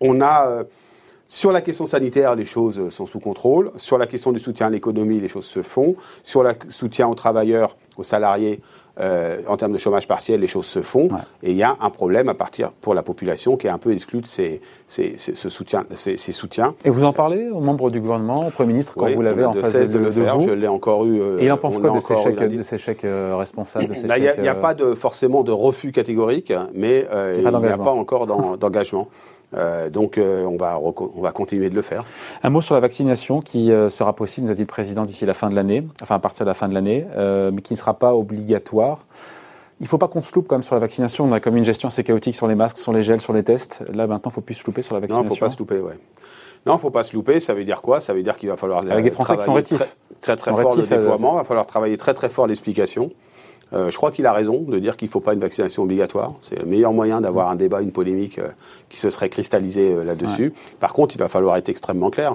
on 0.01 0.21
a. 0.21 0.47
Euh, 0.47 0.65
sur 1.27 1.53
la 1.53 1.63
question 1.63 1.87
sanitaire, 1.87 2.35
les 2.35 2.45
choses 2.45 2.91
sont 2.91 3.07
sous 3.07 3.19
contrôle. 3.19 3.73
Sur 3.77 3.97
la 3.97 4.07
question 4.07 4.31
du 4.31 4.39
soutien 4.39 4.67
à 4.67 4.71
l'économie, 4.71 5.21
les 5.21 5.29
choses 5.29 5.47
se 5.47 5.63
font. 5.63 5.97
Sur 6.23 6.43
le 6.45 6.53
soutien 6.69 7.09
aux 7.09 7.15
travailleurs, 7.15 7.77
aux 7.97 8.03
salariés, 8.03 8.61
euh, 9.01 9.41
en 9.49 9.57
termes 9.57 9.73
de 9.73 9.79
chômage 9.79 10.07
partiel, 10.07 10.41
les 10.41 10.47
choses 10.47 10.67
se 10.67 10.81
font. 10.81 11.09
Et 11.43 11.51
il 11.51 11.57
y 11.57 11.63
a 11.63 11.77
un 11.81 11.91
problème 11.91 12.29
à 12.29 12.35
partir 12.35 12.73
pour 12.73 12.95
la 12.95 13.03
population 13.03 13.57
qui 13.57 13.67
est 13.67 13.71
un 13.71 13.79
peu 13.79 13.93
exclue 13.93 14.21
de 14.21 14.27
ces, 14.27 14.61
ce 14.87 15.49
soutien, 15.49 15.85
ces, 15.95 16.17
soutiens. 16.17 16.75
Et 16.85 16.91
vous 16.91 17.05
en 17.05 17.13
parlez 17.13 17.49
aux 17.49 17.61
membres 17.61 17.91
du 17.91 18.01
gouvernement, 18.01 18.47
au 18.47 18.51
Premier 18.51 18.73
ministre, 18.73 18.95
quand 18.97 19.11
vous 19.11 19.23
l'avez 19.23 19.45
en 19.45 19.53
face 19.53 19.91
de, 19.91 19.99
le 19.99 20.11
faire. 20.11 20.41
Je 20.41 20.53
l'ai 20.53 20.69
encore 20.69 21.05
eu. 21.07 21.21
Euh, 21.21 21.39
et 21.41 21.47
il 21.47 21.53
en 21.53 21.57
pense 21.57 21.79
quoi 21.79 21.91
de 21.91 22.01
ces, 22.01 22.17
chèques, 22.17 22.39
de 22.39 22.63
ces, 22.63 22.79
chèques, 22.79 23.07
responsables 23.07 23.95
bah, 24.07 24.19
Il 24.19 24.43
n'y 24.43 24.49
a, 24.49 24.55
pas 24.55 24.75
de, 24.75 24.95
forcément 24.95 25.43
de 25.43 25.53
refus 25.53 25.93
catégorique, 25.93 26.53
mais 26.75 27.07
euh, 27.13 27.35
il 27.37 27.49
n'y 27.49 27.67
a 27.67 27.79
pas 27.79 27.91
encore 27.91 28.27
d'engagement. 28.59 29.09
Euh, 29.57 29.89
donc 29.91 30.19
euh, 30.19 30.45
on, 30.45 30.57
va 30.57 30.79
on 30.81 31.21
va 31.21 31.33
continuer 31.33 31.71
de 31.71 31.77
le 31.77 31.83
faire. 31.83 32.05
Un 32.43 32.51
mot 32.51 32.61
sur 32.61 32.75
la 32.75 32.81
vaccination 32.81 33.41
qui 33.41 33.71
euh, 33.71 33.89
sera 33.89 34.15
possible, 34.15 34.47
nous 34.47 34.53
a 34.53 34.55
dit 34.55 34.63
le 34.63 34.67
Président, 34.67 35.05
d'ici 35.05 35.25
la 35.27 35.35
fin 35.35 35.51
de 35.51 35.55
l'année, 35.55 35.85
enfin 36.03 36.17
à 36.17 36.19
partir 36.19 36.45
de 36.45 36.51
la 36.51 36.55
fin 36.55 36.69
de 36.69 36.75
l'année, 36.75 37.07
mais 37.53 37.63
qui 37.63 37.73
ne 37.73 37.79
sera 37.79 37.95
pas 37.95 38.15
obligatoire. 38.15 38.84
Il 39.81 39.85
ne 39.85 39.89
faut 39.89 39.99
pas 39.99 40.09
qu'on 40.09 40.23
se 40.23 40.35
loupe 40.35 40.47
comme 40.47 40.63
sur 40.63 40.75
la 40.75 40.81
vaccination. 40.81 41.25
On 41.25 41.33
a 41.33 41.41
comme 41.41 41.57
une 41.57 41.65
gestion 41.65 41.89
assez 41.89 42.05
chaotique 42.05 42.35
sur 42.35 42.47
les 42.47 42.55
masques, 42.55 42.79
sur 42.79 42.93
les 42.93 43.03
gels, 43.03 43.21
sur 43.21 43.33
les 43.33 43.43
tests. 43.43 43.83
Là 43.93 44.07
maintenant, 44.07 44.31
il 44.31 44.33
ne 44.33 44.35
faut 44.35 44.41
plus 44.41 44.55
se 44.55 44.65
louper 44.65 44.83
sur 44.83 44.95
la 44.95 45.01
vaccination. 45.01 45.25
Non, 45.25 45.29
il 45.29 45.33
ne 45.33 45.37
faut 45.37 45.45
pas 45.45 45.49
se 45.49 45.59
louper, 45.59 45.79
ouais. 45.81 45.99
Non, 46.67 46.75
il 46.75 46.77
ne 46.77 46.81
faut 46.81 46.91
pas 46.91 47.03
se 47.03 47.15
louper. 47.15 47.41
Ça 47.41 47.55
veut 47.55 47.65
dire 47.65 47.83
quoi? 47.83 48.01
Ça 48.01 48.15
veut 48.15 48.23
dire 48.23 48.39
qu'il 48.39 48.49
va 48.49 48.57
falloir 48.57 48.85
Avec 48.89 49.05
des 49.05 49.11
Français 49.11 49.37
qui 49.37 49.45
sont 49.45 49.55
rétifs. 49.55 49.97
Très 50.21 50.37
très, 50.37 50.53
fort 50.53 50.77
le 50.77 50.83
déploiement. 50.83 51.35
Il 51.35 51.39
va 51.39 51.45
falloir 51.45 51.67
travailler 51.67 51.99
très 51.99 52.15
très 52.15 52.31
fort 52.31 52.47
l'explication. 52.47 53.11
Euh, 53.73 53.91
je 53.91 53.97
crois 53.97 54.13
qu'il 54.13 54.27
a 54.27 54.33
raison 54.33 54.61
de 54.61 54.79
dire 54.79 54.97
qu'il 54.97 55.09
ne 55.09 55.11
faut 55.11 55.21
pas 55.21 55.33
une 55.33 55.41
vaccination 55.41 55.83
obligatoire. 55.83 56.35
C'est 56.41 56.59
le 56.59 56.65
meilleur 56.65 56.93
moyen 56.93 57.21
d'avoir 57.21 57.49
un 57.49 57.57
débat, 57.57 57.81
une 57.81 57.93
polémique 57.93 58.39
euh, 58.39 58.51
qui 58.89 58.99
se 58.99 59.11
serait 59.11 59.29
cristallisée 59.29 59.95
euh, 59.95 60.05
là-dessus. 60.05 60.53
Par 60.81 60.93
contre, 60.93 61.15
il 61.17 61.19
va 61.19 61.29
falloir 61.29 61.57
être 61.57 61.69
extrêmement 61.69 62.11
clair. 62.11 62.35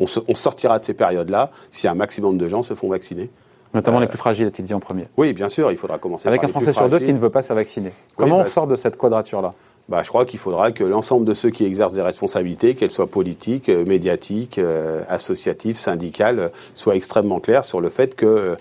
On, 0.00 0.34
sortira 0.34 0.78
de 0.78 0.84
ces 0.84 0.94
périodes-là 0.94 1.50
si 1.70 1.86
un 1.88 1.94
maximum 1.94 2.36
de 2.36 2.48
gens 2.48 2.62
se 2.62 2.74
font 2.74 2.88
vacciner. 2.88 3.30
Notamment 3.74 4.00
les 4.00 4.06
plus 4.06 4.18
fragiles, 4.18 4.46
a-t-il 4.46 4.66
dit 4.66 4.74
en 4.74 4.80
premier. 4.80 5.08
Oui, 5.16 5.32
bien 5.32 5.48
sûr, 5.48 5.70
il 5.70 5.76
faudra 5.76 5.98
commencer 5.98 6.28
Avec 6.28 6.44
un 6.44 6.48
Français 6.48 6.72
sur 6.72 6.88
deux 6.88 6.98
qui 6.98 7.12
ne 7.12 7.18
veut 7.18 7.30
pas 7.30 7.42
se 7.42 7.52
vacciner. 7.52 7.92
Comment 8.16 8.38
on 8.38 8.42
bah, 8.42 8.48
sort 8.48 8.66
de 8.66 8.76
cette 8.76 8.96
quadrature-là? 8.96 9.54
Bah, 9.88 10.02
je 10.02 10.08
crois 10.08 10.24
qu'il 10.24 10.38
faudra 10.38 10.70
que 10.70 10.84
l'ensemble 10.84 11.26
de 11.26 11.34
ceux 11.34 11.50
qui 11.50 11.64
exercent 11.64 11.92
des 11.92 12.02
responsabilités, 12.02 12.74
qu'elles 12.74 12.90
soient 12.90 13.08
politiques, 13.08 13.68
euh, 13.68 13.84
médiatiques, 13.84 14.58
euh, 14.58 15.02
associatives, 15.08 15.76
syndicales, 15.76 16.38
euh, 16.38 16.48
soient 16.74 16.94
extrêmement 16.94 17.40
clairs 17.40 17.64
sur 17.64 17.80
le 17.80 17.88
fait 17.88 18.14
que 18.14 18.56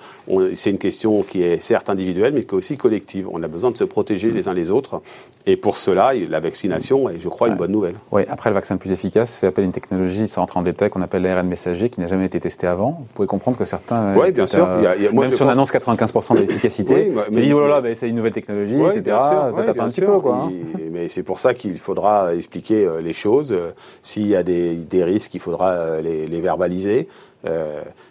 c'est 0.55 0.69
une 0.69 0.77
question 0.77 1.23
qui 1.23 1.43
est 1.43 1.59
certes 1.59 1.89
individuelle, 1.89 2.33
mais 2.33 2.43
qui 2.43 2.55
est 2.55 2.57
aussi 2.57 2.77
collective. 2.77 3.27
On 3.31 3.43
a 3.43 3.47
besoin 3.47 3.71
de 3.71 3.77
se 3.77 3.83
protéger 3.83 4.31
les 4.31 4.47
uns 4.47 4.53
les 4.53 4.71
autres. 4.71 5.01
Et 5.45 5.57
pour 5.57 5.75
cela, 5.75 6.13
la 6.13 6.39
vaccination 6.39 7.09
est, 7.09 7.19
je 7.19 7.27
crois, 7.27 7.47
une 7.49 7.55
bonne 7.55 7.71
nouvelle. 7.71 7.95
Oui, 8.11 8.21
après, 8.29 8.49
le 8.49 8.53
vaccin 8.53 8.75
le 8.75 8.79
plus 8.79 8.91
efficace 8.91 9.37
fait 9.37 9.47
appel 9.47 9.63
à 9.63 9.65
une 9.65 9.73
technologie, 9.73 10.27
sans 10.27 10.41
rentrer 10.41 10.59
en 10.59 10.63
détail, 10.63 10.89
qu'on 10.89 11.01
appelle 11.01 11.23
l'ARN 11.23 11.47
messager, 11.47 11.89
qui 11.89 11.99
n'a 11.99 12.07
jamais 12.07 12.25
été 12.25 12.39
testé 12.39 12.67
avant. 12.67 12.91
Vous 12.99 13.07
pouvez 13.13 13.27
comprendre 13.27 13.57
que 13.57 13.65
certains. 13.65 14.15
Oui, 14.15 14.31
bien 14.31 14.47
sûr. 14.47 14.67
même 14.67 15.33
si 15.33 15.41
on 15.41 15.49
annonce 15.49 15.71
95% 15.71 16.37
d'efficacité, 16.37 17.11
oui, 17.13 17.21
mais, 17.31 17.41
dit, 17.41 17.53
oh 17.53 17.67
là 17.67 17.81
là, 17.81 17.95
c'est 17.95 18.07
une 18.07 18.15
nouvelle 18.15 18.33
technologie, 18.33 18.75
etc. 18.75 19.01
Bien 19.01 19.19
sûr, 19.19 19.29
un 19.29 19.87
petit 19.87 20.01
peu, 20.01 20.19
quoi. 20.19 20.47
Hein. 20.47 20.51
Mais 20.91 21.07
c'est 21.11 21.23
pour 21.23 21.39
ça 21.39 21.53
qu'il 21.53 21.77
faudra 21.77 22.33
expliquer 22.33 22.85
euh, 22.85 23.01
les 23.01 23.13
choses. 23.13 23.51
Euh, 23.51 23.71
s'il 24.01 24.27
y 24.27 24.35
a 24.35 24.43
des, 24.43 25.03
risques, 25.03 25.33
il 25.33 25.39
faudra 25.39 25.71
euh, 25.71 26.01
les, 26.01 26.41
verbaliser. 26.41 27.07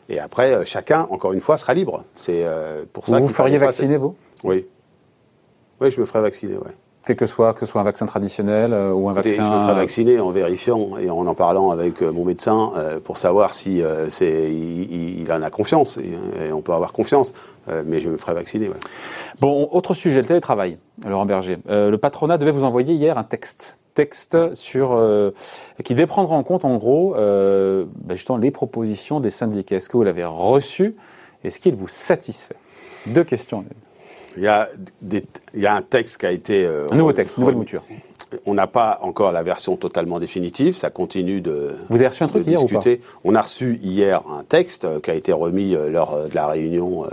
et 0.09 0.19
après, 0.19 0.65
chacun, 0.65 1.07
encore 1.11 1.33
une 1.33 1.41
fois, 1.41 1.57
sera 1.57 1.75
libre. 1.75 2.05
C'est 2.15 2.45
pour 2.93 3.07
ça. 3.07 3.19
Vous 3.19 3.27
vous 3.27 3.33
feriez 3.33 3.59
vacciner, 3.59 3.97
vous? 3.97 4.15
Oui. 4.45 4.67
Oui, 5.81 5.91
je 5.91 6.01
me 6.01 6.07
ferai 6.07 6.21
vacciner, 6.21 6.57
oui. 6.57 6.73
Quel 7.07 7.17
que 7.17 7.27
soit, 7.27 7.55
que 7.55 7.61
ce 7.61 7.67
soit 7.67 7.81
un 7.81 7.85
vaccin 7.85 8.07
traditionnel 8.07 8.75
ou 8.75 9.09
un 9.09 9.13
vaccin. 9.13 9.31
Je 9.31 9.55
me 9.55 9.59
ferai 9.59 9.75
vacciner 9.75 10.21
en 10.21 10.31
vérifiant 10.31 10.99
et 10.99 11.09
en 11.09 11.27
en 11.27 11.35
parlant 11.35 11.71
avec 11.71 12.03
mon 12.03 12.25
médecin 12.25 12.73
pour 13.05 13.17
savoir 13.17 13.55
si 13.55 13.83
c'est, 14.11 14.53
il, 14.53 15.27
en 15.33 15.43
a 15.43 15.51
confiance. 15.51 15.97
Et, 15.97 16.53
on 16.53 16.61
peut 16.61 16.73
avoir 16.73 16.93
confiance. 16.93 17.33
mais 17.87 18.01
je 18.01 18.11
me 18.11 18.19
ferai 18.19 18.35
vacciner. 18.35 18.69
Ouais. 18.69 18.77
Bon, 19.41 19.69
autre 19.73 19.95
sujet, 19.95 20.21
le 20.21 20.27
télétravail. 20.27 20.77
Laurent 21.09 21.25
Berger. 21.25 21.59
Euh, 21.69 21.91
le 21.91 21.99
patronat 21.99 22.37
devait 22.39 22.51
vous 22.51 22.65
envoyer 22.65 22.95
hier 22.95 23.19
un 23.19 23.25
texte 23.25 23.79
texte 23.95 24.55
sur 24.55 24.93
euh, 24.93 25.33
qui 25.83 25.95
devait 25.95 26.07
prendre 26.07 26.31
en 26.31 26.45
compte 26.45 26.65
en 26.65 26.77
gros 26.77 27.17
euh, 27.17 27.85
ben, 27.97 28.17
justement 28.17 28.39
les 28.39 28.53
propositions 28.53 29.19
des 29.19 29.31
syndicats. 29.31 29.77
Est-ce 29.77 29.89
que 29.89 29.97
vous 29.97 30.05
l'avez 30.05 30.25
reçu? 30.25 30.95
Est-ce 31.43 31.59
qu'il 31.59 31.75
vous 31.75 31.89
satisfait? 31.89 32.55
Deux 33.07 33.25
questions. 33.25 33.65
Il 34.37 34.43
y, 34.43 34.49
a 34.49 34.69
des, 35.03 35.25
il 35.55 35.61
y 35.61 35.67
a 35.67 35.75
un 35.75 35.83
texte 35.83 36.19
qui 36.19 36.27
a 36.27 36.31
été 36.31 36.67
un 36.67 36.95
nouveau 36.95 37.13
texte, 37.13 37.37
une 37.37 37.43
nouvelle 37.43 37.57
mouture. 37.57 37.83
On 38.47 38.55
n'a 38.55 38.69
pas 38.69 39.01
encore 39.03 39.33
la 39.33 39.43
version 39.43 39.77
totalement 39.77 40.21
définitive, 40.21 40.77
ça 40.77 40.89
continue 40.89 41.41
de. 41.41 41.75
Vous 41.89 41.97
avez 41.97 42.09
reçu 42.09 42.23
un 42.23 42.29
truc 42.29 42.47
hier 42.47 42.61
discuter. 42.61 43.01
ou 43.03 43.19
pas 43.19 43.31
On 43.31 43.35
a 43.35 43.41
reçu 43.41 43.81
hier 43.83 44.23
un 44.31 44.45
texte 44.45 44.87
qui 45.03 45.11
a 45.11 45.15
été 45.15 45.33
remis 45.33 45.77
lors 45.91 46.29
de 46.29 46.35
la 46.35 46.47
réunion 46.47 47.07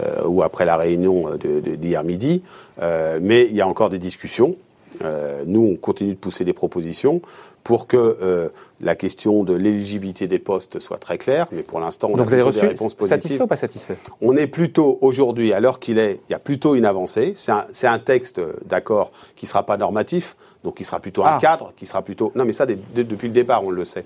euh, 0.00 0.24
ou 0.26 0.42
après 0.42 0.64
la 0.64 0.76
réunion 0.76 1.36
d'hier 1.38 2.04
midi. 2.04 2.42
Euh, 2.82 3.18
mais 3.22 3.46
il 3.46 3.54
y 3.54 3.60
a 3.60 3.68
encore 3.68 3.88
des 3.88 3.98
discussions. 3.98 4.56
Euh, 5.02 5.44
nous, 5.46 5.62
on 5.62 5.76
continue 5.76 6.14
de 6.14 6.18
pousser 6.18 6.44
des 6.44 6.52
propositions 6.52 7.20
pour 7.64 7.88
que 7.88 8.50
la 8.80 8.94
question 8.94 9.42
de 9.42 9.52
l'éligibilité 9.52 10.28
des 10.28 10.38
postes 10.38 10.78
soit 10.78 10.98
très 10.98 11.18
claire, 11.18 11.48
mais 11.50 11.62
pour 11.62 11.80
l'instant, 11.80 12.08
on 12.12 12.16
Donc 12.16 12.32
a 12.32 12.36
vous 12.36 12.48
avez 12.48 12.60
des 12.60 12.66
réponses 12.68 12.94
positives. 12.94 13.22
Satisfait 13.22 13.42
ou 13.42 13.46
pas 13.48 13.56
satisfait? 13.56 13.96
On 14.20 14.36
est 14.36 14.46
plutôt, 14.46 14.98
aujourd'hui, 15.00 15.52
à 15.52 15.58
l'heure 15.58 15.80
qu'il 15.80 15.98
est, 15.98 16.20
il 16.28 16.32
y 16.32 16.34
a 16.34 16.38
plutôt 16.38 16.76
une 16.76 16.84
avancée. 16.84 17.34
C'est 17.36 17.50
un, 17.50 17.66
un, 17.82 17.98
texte 17.98 18.40
d'accord 18.66 19.10
qui 19.34 19.46
ne 19.46 19.48
sera 19.48 19.64
pas 19.64 19.76
normatif, 19.76 20.36
donc 20.62 20.76
qui 20.76 20.84
sera 20.84 21.00
plutôt 21.00 21.24
un 21.24 21.34
ah. 21.34 21.38
cadre, 21.40 21.72
qui 21.76 21.86
sera 21.86 22.02
plutôt... 22.02 22.30
Non, 22.36 22.44
mais 22.44 22.52
ça, 22.52 22.66
depuis 22.66 23.26
le 23.26 23.34
départ, 23.34 23.64
on 23.64 23.70
le 23.70 23.84
sait. 23.84 24.04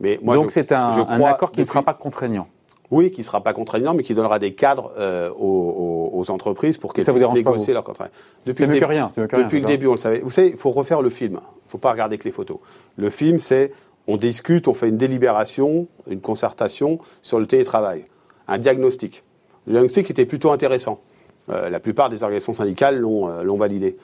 Mais 0.00 0.20
moi, 0.22 0.36
donc 0.36 0.52
c'est 0.52 0.70
un, 0.72 0.90
un, 0.90 1.22
accord 1.24 1.50
qui 1.50 1.60
ne 1.60 1.64
sera 1.64 1.82
pas 1.82 1.94
contraignant 1.94 2.46
oui, 2.92 3.10
qui 3.10 3.22
ne 3.22 3.24
sera 3.24 3.42
pas 3.42 3.54
contraignant, 3.54 3.94
mais 3.94 4.02
qui 4.02 4.12
donnera 4.12 4.38
des 4.38 4.52
cadres 4.52 4.92
euh, 4.98 5.30
aux, 5.34 6.24
entreprises 6.28 6.78
pour 6.78 6.92
qu'elles 6.92 7.04
puissent 7.04 7.28
négocier 7.30 7.72
leur 7.72 7.82
contrat. 7.82 8.08
Depuis, 8.46 8.64
le, 8.64 8.86
rien, 8.86 9.10
depuis 9.16 9.60
le 9.60 9.66
début, 9.66 9.88
on 9.88 9.92
le 9.92 9.96
savait. 9.96 10.20
Vous 10.20 10.30
savez, 10.30 10.50
il 10.50 10.56
faut 10.56 10.70
refaire 10.70 11.02
le 11.02 11.08
film. 11.08 11.32
Il 11.32 11.66
ne 11.66 11.70
faut 11.70 11.78
pas 11.78 11.90
regarder 11.90 12.16
que 12.16 12.24
les 12.24 12.30
photos. 12.30 12.58
Le 12.96 13.10
film, 13.10 13.40
c'est 13.40 13.72
on 14.06 14.16
discute, 14.16 14.68
on 14.68 14.74
fait 14.74 14.88
une 14.88 14.98
délibération, 14.98 15.88
une 16.08 16.20
concertation 16.20 17.00
sur 17.22 17.40
le 17.40 17.46
télétravail, 17.46 18.04
un 18.46 18.58
diagnostic. 18.58 19.24
Le 19.66 19.72
diagnostic 19.72 20.10
était 20.10 20.26
plutôt 20.26 20.52
intéressant. 20.52 21.00
Euh, 21.48 21.70
la 21.70 21.80
plupart 21.80 22.08
des 22.08 22.22
organisations 22.22 22.52
syndicales 22.52 22.98
l'ont 22.98 23.28
euh, 23.28 23.56
validé. 23.56 23.96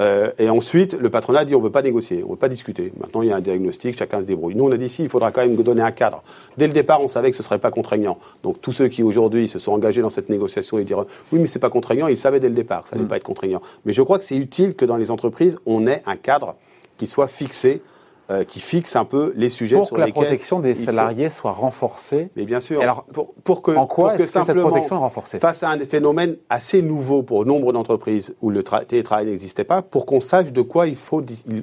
Euh, 0.00 0.30
et 0.38 0.48
ensuite, 0.48 0.94
le 0.94 1.10
patronat 1.10 1.44
dit 1.44 1.54
on 1.54 1.58
ne 1.58 1.64
veut 1.64 1.70
pas 1.70 1.82
négocier, 1.82 2.22
on 2.22 2.28
ne 2.28 2.32
veut 2.32 2.38
pas 2.38 2.48
discuter. 2.48 2.92
Maintenant, 2.98 3.22
il 3.22 3.28
y 3.28 3.32
a 3.32 3.36
un 3.36 3.40
diagnostic, 3.40 3.96
chacun 3.96 4.22
se 4.22 4.26
débrouille. 4.26 4.54
Nous, 4.54 4.64
on 4.64 4.72
a 4.72 4.76
dit 4.76 4.88
si, 4.88 5.02
il 5.02 5.08
faudra 5.08 5.32
quand 5.32 5.42
même 5.42 5.54
donner 5.56 5.82
un 5.82 5.92
cadre. 5.92 6.22
Dès 6.56 6.66
le 6.66 6.72
départ, 6.72 7.02
on 7.02 7.08
savait 7.08 7.30
que 7.30 7.36
ce 7.36 7.42
ne 7.42 7.44
serait 7.44 7.58
pas 7.58 7.70
contraignant. 7.70 8.18
Donc, 8.42 8.60
tous 8.60 8.72
ceux 8.72 8.88
qui 8.88 9.02
aujourd'hui 9.02 9.48
se 9.48 9.58
sont 9.58 9.72
engagés 9.72 10.00
dans 10.00 10.10
cette 10.10 10.28
négociation, 10.28 10.78
ils 10.78 10.84
diront 10.84 11.06
oui, 11.30 11.40
mais 11.40 11.46
ce 11.46 11.58
n'est 11.58 11.60
pas 11.60 11.70
contraignant, 11.70 12.08
ils 12.08 12.18
savaient 12.18 12.40
dès 12.40 12.48
le 12.48 12.54
départ 12.54 12.84
que 12.84 12.88
ça 12.88 12.96
n'allait 12.96 13.04
mm. 13.04 13.08
pas 13.08 13.16
être 13.16 13.24
contraignant. 13.24 13.60
Mais 13.84 13.92
je 13.92 14.02
crois 14.02 14.18
que 14.18 14.24
c'est 14.24 14.36
utile 14.36 14.74
que 14.74 14.84
dans 14.84 14.96
les 14.96 15.10
entreprises, 15.10 15.58
on 15.66 15.86
ait 15.86 16.02
un 16.06 16.16
cadre 16.16 16.54
qui 16.96 17.06
soit 17.06 17.28
fixé 17.28 17.82
euh, 18.30 18.44
qui 18.44 18.60
fixe 18.60 18.94
un 18.94 19.04
peu 19.04 19.32
les 19.36 19.48
sujets 19.48 19.76
pour 19.76 19.90
que 19.90 19.96
la 19.96 20.06
protection 20.06 20.60
des 20.60 20.74
salariés 20.74 21.28
soit 21.28 21.50
renforcée. 21.50 22.30
Mais 22.36 22.44
bien 22.44 22.60
sûr. 22.60 22.80
Alors, 22.80 23.04
pour, 23.44 23.62
que, 23.62 23.72
en 23.72 23.86
quoi 23.86 24.14
que, 24.14 24.26
cette 24.26 24.54
protection 24.54 24.96
est 24.96 25.00
renforcée? 25.00 25.38
Face 25.40 25.62
à 25.64 25.70
un 25.70 25.78
phénomène 25.80 26.36
assez 26.48 26.82
nouveau 26.82 27.24
pour 27.24 27.44
nombre 27.44 27.72
d'entreprises 27.72 28.34
où 28.40 28.50
le 28.50 28.62
télétravail 28.62 29.26
n'existait 29.26 29.64
pas, 29.64 29.82
pour 29.82 30.06
qu'on 30.06 30.20
sache 30.20 30.52
de 30.52 30.62
quoi 30.62 30.86
il 30.86 30.94
faut, 30.94 31.20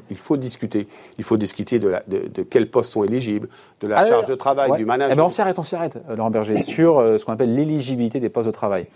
il, 0.10 0.18
faut 0.18 0.38
discuter. 0.38 0.88
Il 1.18 1.24
faut 1.24 1.38
discuter 1.38 1.80
de, 1.80 1.96
de, 2.08 2.44
quels 2.44 2.70
postes 2.70 2.92
sont 2.92 3.04
éligibles, 3.04 3.48
de 3.80 3.88
la 3.88 4.06
charge 4.06 4.26
de 4.26 4.36
travail, 4.36 4.72
du 4.74 4.86
management. 4.86 5.14
Eh 5.14 5.18
ben 5.18 5.24
on 5.24 5.30
s'y 5.30 5.42
arrête, 5.42 5.60
on 5.60 5.64
s'y 5.64 5.76
arrête, 5.76 5.98
Laurent 6.10 6.30
Berger, 6.30 6.62
sur 6.64 7.00
euh, 7.00 7.18
ce 7.18 7.26
qu'on 7.26 7.34
appelle 7.34 7.56
l'éligibilité 7.56 8.20
des 8.20 8.30
postes 8.30 8.48
de 8.48 8.54
travail 8.54 8.88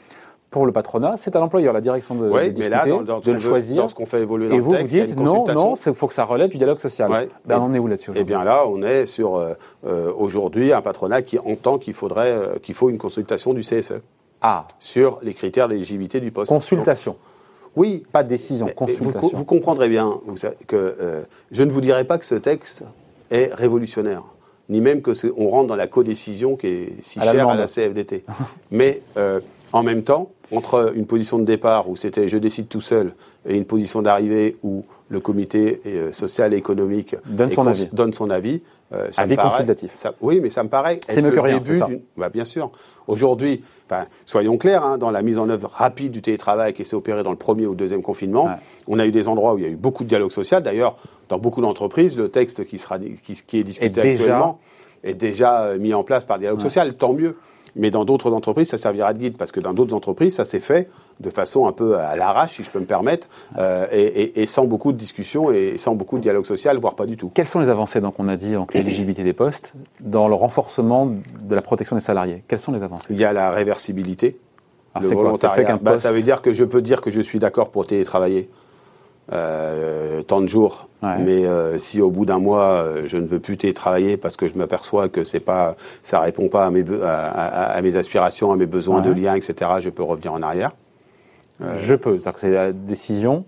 pour 0.53 0.67
le 0.67 0.72
patronat, 0.72 1.15
c'est 1.17 1.36
à 1.36 1.39
l'employeur 1.39 1.74
la 1.74 1.81
direction 1.81 2.13
de, 2.13 2.29
de 2.29 2.50
discuter, 2.50 2.69
là, 2.69 2.86
dans, 3.03 3.19
de 3.19 3.31
le 3.31 3.39
choisir. 3.39 3.77
Dans 3.77 3.88
ce 3.88 3.95
qu'on 3.95 4.05
fait 4.05 4.22
évoluer 4.22 4.50
dans 4.50 4.53
et 4.53 4.57
le 4.57 4.63
vous, 4.63 4.72
vous 4.72 4.83
dites 4.83 5.17
non, 5.17 5.45
non, 5.51 5.74
il 5.75 5.93
faut 5.95 6.07
que 6.07 6.13
ça 6.13 6.25
relève 6.25 6.51
du 6.51 6.57
dialogue 6.57 6.77
social. 6.77 7.27
Ben, 7.43 7.60
on 7.60 7.74
est 7.74 7.79
où 7.79 7.88
là-dessus 7.88 8.12
Eh 8.13 8.24
bien 8.24 8.43
là, 8.43 8.65
on 8.67 8.83
est 8.83 9.07
sur 9.07 9.36
euh, 9.36 9.55
euh, 9.83 10.13
aujourd'hui 10.15 10.72
un 10.72 10.81
patronat 10.81 11.24
qui 11.24 11.39
entend 11.39 11.79
qu'il 11.79 11.95
faudrait 11.95 12.31
euh, 12.31 12.60
qu'il 12.62 12.75
faut 12.75 12.91
une 12.91 13.00
consultation 13.00 13.55
du 13.55 13.62
CSE 13.62 13.95
ah. 14.43 14.67
sur 14.77 15.17
les 15.24 15.33
critères 15.33 15.67
d'éligibilité 15.67 16.19
du 16.19 16.31
poste. 16.31 16.50
Consultation. 16.50 17.15
oui, 17.75 18.05
pas 18.12 18.22
de 18.22 18.29
décision. 18.29 18.67
Consultation. 18.67 19.31
Vous, 19.33 19.45
comprendrez 19.45 19.89
bien 19.89 20.19
que 20.67 21.25
je 21.51 21.63
ne 21.63 21.72
vous 21.72 21.81
dirai 21.81 22.03
pas 22.03 22.19
que 22.19 22.25
ce 22.25 22.36
texte 22.36 22.83
est 23.31 23.51
révolutionnaire 23.55 24.22
ni 24.69 24.79
même 24.81 25.01
que 25.01 25.12
on 25.36 25.50
rentre 25.50 25.67
dans 25.67 25.75
la 25.75 25.88
codécision 25.88 26.55
qui 26.55 26.67
est 26.67 26.93
si 27.01 27.19
chère 27.19 27.50
à 27.50 27.55
la 27.55 27.65
CFDT. 27.65 28.24
Mais 28.69 29.01
en 29.74 29.81
même 29.81 30.03
temps, 30.03 30.29
entre 30.51 30.93
une 30.95 31.05
position 31.05 31.39
de 31.39 31.45
départ 31.45 31.89
où 31.89 31.95
c'était 31.95 32.27
je 32.27 32.38
décide 32.38 32.67
tout 32.67 32.81
seul 32.81 33.13
et 33.47 33.55
une 33.55 33.65
position 33.65 34.01
d'arrivée 34.01 34.57
où 34.63 34.85
le 35.09 35.19
comité 35.19 35.81
euh, 35.85 36.12
social 36.12 36.53
et 36.53 36.57
économique 36.57 37.15
donne 37.25 37.51
son 37.51 37.67
avis, 37.67 37.88
donne 37.91 38.13
son 38.13 38.29
avis 38.29 38.62
euh, 38.93 39.07
ça 39.12 39.23
avis 39.23 39.35
consultatif. 39.35 39.91
oui, 40.21 40.39
mais 40.39 40.50
ça 40.50 40.63
me 40.63 40.69
paraît 40.69 41.00
être 41.07 41.19
le 41.19 41.39
rien, 41.39 41.57
début. 41.57 41.81
Bah, 42.15 42.29
bien 42.29 42.43
sûr. 42.43 42.71
Aujourd'hui, 43.07 43.63
soyons 44.23 44.57
clairs, 44.57 44.83
hein, 44.83 44.97
dans 45.00 45.09
la 45.09 45.23
mise 45.23 45.39
en 45.39 45.50
œuvre 45.50 45.69
rapide 45.73 46.12
du 46.12 46.21
télétravail 46.21 46.73
qui 46.73 46.85
s'est 46.85 46.95
opéré 46.95 47.23
dans 47.23 47.31
le 47.31 47.38
premier 47.38 47.65
ou 47.65 47.73
deuxième 47.73 48.03
confinement, 48.03 48.50
on 48.88 49.00
a 49.00 49.05
eu 49.05 49.12
des 49.12 49.27
endroits 49.27 49.55
où 49.55 49.57
il 49.57 49.63
y 49.63 49.67
a 49.67 49.69
eu 49.69 49.75
beaucoup 49.75 50.03
de 50.03 50.09
dialogue 50.09 50.31
social. 50.31 50.62
D'ailleurs, 50.62 50.97
dans 51.29 51.39
beaucoup 51.39 51.62
d'entreprises, 51.62 52.17
le 52.17 52.29
texte 52.29 52.65
qui, 52.65 52.77
sera, 52.77 53.00
qui, 53.00 53.59
est 53.59 53.63
discuté 53.63 54.01
actuellement 54.01 54.59
est 55.03 55.15
déjà 55.15 55.63
euh, 55.63 55.79
mis 55.79 55.93
en 55.93 56.03
place 56.03 56.23
par 56.23 56.38
le 56.38 56.41
dialogue 56.41 56.62
social. 56.62 56.93
Tant 56.93 57.13
mieux. 57.13 57.35
Mais 57.75 57.92
dans 57.92 58.06
d'autres 58.06 58.32
entreprises, 58.32 58.70
ça 58.70 58.77
servira 58.77 59.13
de 59.13 59.20
guide 59.20 59.38
parce 59.38 59.51
que 59.51 59.60
dans 59.60 59.74
d'autres 59.74 59.96
entreprises, 59.96 60.36
ça 60.36 60.46
s'est 60.46 60.60
fait 60.60 60.89
de 61.20 61.30
façon 61.30 61.68
un 61.68 61.72
peu 61.72 61.98
à 61.98 62.15
l'arrache, 62.15 62.56
si 62.56 62.63
je 62.63 62.70
peux 62.70 62.80
me 62.80 62.86
permettre, 62.86 63.27
euh, 63.58 63.88
et, 63.92 64.46
sans 64.48 64.65
beaucoup 64.65 64.92
de 64.92 64.98
discussion 64.98 65.51
et 65.51 65.77
sans 65.77 65.96
beaucoup 65.96 66.18
de 66.18 66.24
dialogue 66.24 66.46
social, 66.46 66.77
voire 66.77 66.96
pas 66.96 67.06
du 67.06 67.18
tout. 67.18 67.32
Quelles 67.34 67.48
sont 67.48 67.60
les 67.60 67.70
avancées 67.70 68.01
donc 68.01 68.15
on 68.20 68.27
a 68.27 68.36
dit 68.36 68.56
en 68.56 68.68
l'éligibilité 68.74 69.24
des 69.24 69.34
postes 69.34 69.74
dans 70.00 70.27
le 70.27 70.36
renforcement 70.36 71.06
de 71.06 71.56
la 71.56 71.62
protection 71.62 71.96
des 71.96 72.01
salariés? 72.01 72.44
Quelles 72.48 72.60
sont 72.60 72.72
les 72.72 72.84
avancées? 72.84 73.06
Il 73.10 73.18
y 73.18 73.25
a 73.25 73.34
la 73.34 73.51
réversibilité. 73.51 74.38
le 75.00 75.08
volontariat. 75.08 75.68
ça, 75.68 75.80
bah, 75.82 75.98
ça 75.98 76.12
veut 76.12 76.24
dire 76.24 76.42
que 76.42 76.53
je 76.53 76.63
peux 76.63 76.82
dire 76.82 77.01
que 77.01 77.12
je 77.12 77.22
suis 77.22 77.39
d'accord 77.39 77.70
pour 77.70 77.88
télétravailler. 77.88 78.50
Euh, 79.32 80.22
tant 80.22 80.42
de 80.42 80.48
jours. 80.48 80.89
Mais 81.01 81.46
euh, 81.46 81.77
si 81.80 82.01
au 82.01 82.12
bout 82.12 82.25
d'un 82.25 82.39
mois, 82.39 82.84
euh, 82.84 83.03
je 83.06 83.18
ne 83.18 83.25
veux 83.25 83.39
plus 83.39 83.58
télétravailler 83.58 84.15
parce 84.15 84.38
que 84.38 84.48
je 84.48 84.58
m'aperçois 84.58 85.10
que 85.10 85.24
c'est 85.24 85.42
pas, 85.42 85.75
ça 86.01 86.22
répond 86.22 86.48
pas 86.48 86.65
à 86.65 86.72
mes, 86.72 86.84
à, 87.03 87.82
mes 87.82 87.96
aspirations, 87.98 88.51
à 88.51 88.56
mes 88.56 88.65
besoins 88.65 89.01
de 89.01 89.12
lien, 89.12 89.36
etc., 89.36 89.72
je 89.80 89.89
peux 89.89 90.03
revenir 90.03 90.34
en 90.34 90.42
arrière. 90.42 90.72
je 91.60 91.96
peux, 91.96 92.20
c'est-à-dire 92.20 92.34
que 92.34 92.39
c'est 92.39 92.51
la 92.51 92.72
décision. 92.74 93.46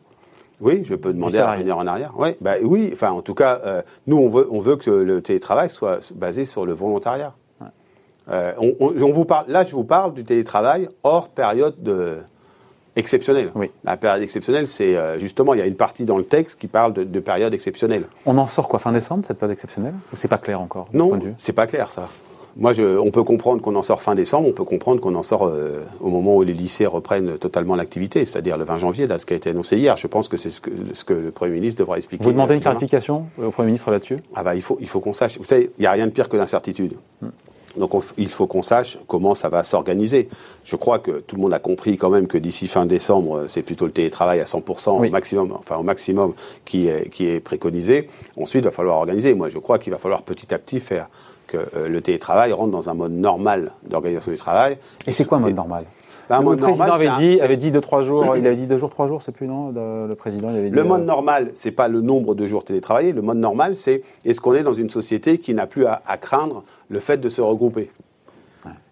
Oui, 0.61 0.83
je 0.85 0.95
peux 0.95 1.11
demander 1.11 1.39
à 1.39 1.51
revenir 1.51 1.77
en 1.77 1.87
arrière. 1.87 2.17
Ouais, 2.17 2.37
bah, 2.39 2.55
oui, 2.61 2.91
enfin, 2.93 3.11
en 3.11 3.21
tout 3.21 3.35
cas, 3.35 3.83
nous, 4.07 4.17
on 4.17 4.29
veut, 4.29 4.47
on 4.51 4.59
veut 4.59 4.77
que 4.77 4.91
le 4.91 5.21
télétravail 5.21 5.69
soit 5.69 6.13
basé 6.13 6.45
sur 6.45 6.65
le 6.65 6.73
volontariat. 6.73 7.33
On, 8.29 8.73
on, 8.79 9.11
vous 9.11 9.25
parle, 9.25 9.45
là, 9.49 9.63
je 9.63 9.75
vous 9.75 9.83
parle 9.83 10.13
du 10.13 10.23
télétravail 10.23 10.89
hors 11.03 11.29
période 11.29 11.81
de, 11.83 12.19
exceptionnelle. 12.95 13.51
Oui. 13.55 13.71
La 13.83 13.97
période 13.97 14.23
exceptionnelle, 14.23 14.67
c'est 14.67 14.95
euh, 14.95 15.19
justement, 15.19 15.53
il 15.53 15.59
y 15.59 15.63
a 15.63 15.65
une 15.65 15.75
partie 15.75 16.05
dans 16.05 16.17
le 16.17 16.23
texte 16.23 16.59
qui 16.59 16.67
parle 16.67 16.93
de, 16.93 17.19
période 17.19 17.53
exceptionnelle. 17.53 18.03
On 18.25 18.37
en 18.37 18.47
sort 18.47 18.67
quoi 18.67 18.79
fin 18.79 18.91
décembre, 18.91 19.25
cette 19.25 19.37
période 19.37 19.53
exceptionnelle? 19.53 19.93
Ou 20.13 20.15
c'est 20.15 20.27
pas 20.27 20.37
clair 20.37 20.61
encore 20.61 20.87
Non, 20.93 21.19
c'est 21.37 21.53
pas 21.53 21.67
clair 21.67 21.91
ça. 21.91 22.07
moi, 22.55 22.73
je, 22.73 22.97
on 22.97 23.11
peut 23.11 23.23
comprendre 23.23 23.61
qu'on 23.61 23.75
en 23.75 23.81
sort 23.81 24.01
fin 24.01 24.15
décembre, 24.15 24.47
on 24.47 24.53
peut 24.53 24.63
comprendre 24.63 25.01
qu'on 25.01 25.15
en 25.15 25.23
sort 25.23 25.47
euh, 25.47 25.83
au 25.99 26.09
moment 26.09 26.35
où 26.37 26.43
les 26.43 26.53
lycées 26.53 26.85
reprennent 26.85 27.37
totalement 27.37 27.75
l'activité, 27.75 28.23
c'est-à-dire 28.25 28.57
le 28.57 28.65
20 28.65 28.77
janvier, 28.77 29.07
là, 29.07 29.19
ce 29.19 29.25
qui 29.25 29.33
a 29.33 29.37
été 29.37 29.49
annoncé 29.49 29.77
hier. 29.77 29.97
Je 29.97 30.07
pense 30.07 30.29
que 30.29 30.37
c'est 30.37 30.49
ce 30.49 30.61
que, 30.61 30.71
ce 30.93 31.03
que 31.03 31.13
le 31.13 31.31
Premier 31.31 31.55
ministre 31.55 31.79
devra 31.79 31.97
expliquer. 31.97 32.23
Vous 32.23 32.31
demandez 32.31 32.55
une 32.55 32.61
clarification 32.61 33.25
au 33.41 33.51
Premier 33.51 33.67
ministre 33.67 33.91
là-dessus? 33.91 34.17
Ah 34.35 34.43
bah, 34.43 34.55
il 34.55 34.61
faut, 34.61 34.77
il 34.79 34.87
faut 34.87 34.99
qu'on 34.99 35.13
sache. 35.13 35.37
Vous 35.37 35.43
savez, 35.43 35.71
il 35.77 35.81
n'y 35.81 35.87
a 35.87 35.91
rien 35.91 36.05
de 36.05 36.11
pire 36.11 36.29
que 36.29 36.37
l'incertitude. 36.37 36.93
Hmm. 37.21 37.29
Donc 37.77 37.93
il 38.17 38.29
faut 38.29 38.47
qu'on 38.47 38.61
sache 38.61 38.97
comment 39.07 39.35
ça 39.35 39.49
va 39.49 39.63
s'organiser. 39.63 40.29
Je 40.63 40.75
crois 40.75 40.99
que 40.99 41.19
tout 41.19 41.35
le 41.35 41.41
monde 41.41 41.53
a 41.53 41.59
compris 41.59 41.97
quand 41.97 42.09
même 42.09 42.27
que 42.27 42.37
d'ici 42.37 42.67
fin 42.67 42.85
décembre, 42.85 43.45
c'est 43.47 43.61
plutôt 43.61 43.85
le 43.85 43.91
télétravail 43.91 44.39
à 44.39 44.45
100% 44.45 44.89
au 44.89 45.09
maximum, 45.09 45.51
enfin 45.53 45.77
au 45.77 45.83
maximum 45.83 46.33
qui 46.63 46.87
est, 46.87 47.09
qui 47.09 47.27
est 47.27 47.39
préconisé. 47.39 48.07
Ensuite, 48.39 48.63
il 48.63 48.67
va 48.67 48.71
falloir 48.71 48.97
organiser. 48.97 49.33
Moi, 49.33 49.49
je 49.49 49.57
crois 49.59 49.79
qu'il 49.79 49.91
va 49.91 49.99
falloir 49.99 50.21
petit 50.23 50.53
à 50.53 50.57
petit 50.57 50.79
faire 50.79 51.09
que 51.47 51.57
euh, 51.57 51.87
le 51.87 52.01
télétravail 52.01 52.51
rentre 52.53 52.71
dans 52.71 52.89
un 52.89 52.93
mode 52.93 53.11
normal 53.11 53.71
d'organisation 53.87 54.31
du 54.31 54.37
travail. 54.37 54.77
Et 55.07 55.11
c'est 55.11 55.25
quoi 55.25 55.37
un 55.37 55.41
mode 55.41 55.55
normal? 55.55 55.85
Bah, 56.29 56.41
le 56.41 56.55
président 56.55 56.83
avait, 56.85 57.09
dit, 57.19 57.41
avait 57.41 57.57
dit 57.57 57.71
deux 57.71 57.81
trois 57.81 58.01
jours, 58.01 58.35
il 58.35 58.45
avait 58.47 58.55
dit 58.55 58.67
deux 58.67 58.77
jours, 58.77 58.89
trois 58.89 59.07
jours, 59.07 59.21
c'est 59.21 59.31
plus 59.31 59.47
non 59.47 59.71
Le 59.71 60.13
président 60.15 60.49
il 60.49 60.57
avait 60.57 60.69
dit. 60.69 60.75
Le 60.75 60.83
mode 60.83 61.01
euh, 61.01 61.05
normal, 61.05 61.51
c'est 61.53 61.71
pas 61.71 61.87
le 61.87 62.01
nombre 62.01 62.35
de 62.35 62.47
jours 62.47 62.63
télétravaillés. 62.63 63.11
Le 63.11 63.21
mode 63.21 63.37
normal, 63.37 63.75
c'est 63.75 64.03
est-ce 64.23 64.41
qu'on 64.41 64.53
est 64.53 64.63
dans 64.63 64.73
une 64.73 64.89
société 64.89 65.37
qui 65.37 65.53
n'a 65.53 65.67
plus 65.67 65.85
à, 65.85 65.99
craindre 66.19 66.63
le 66.89 66.99
fait 66.99 67.17
de 67.17 67.29
se 67.29 67.41
regrouper? 67.41 67.89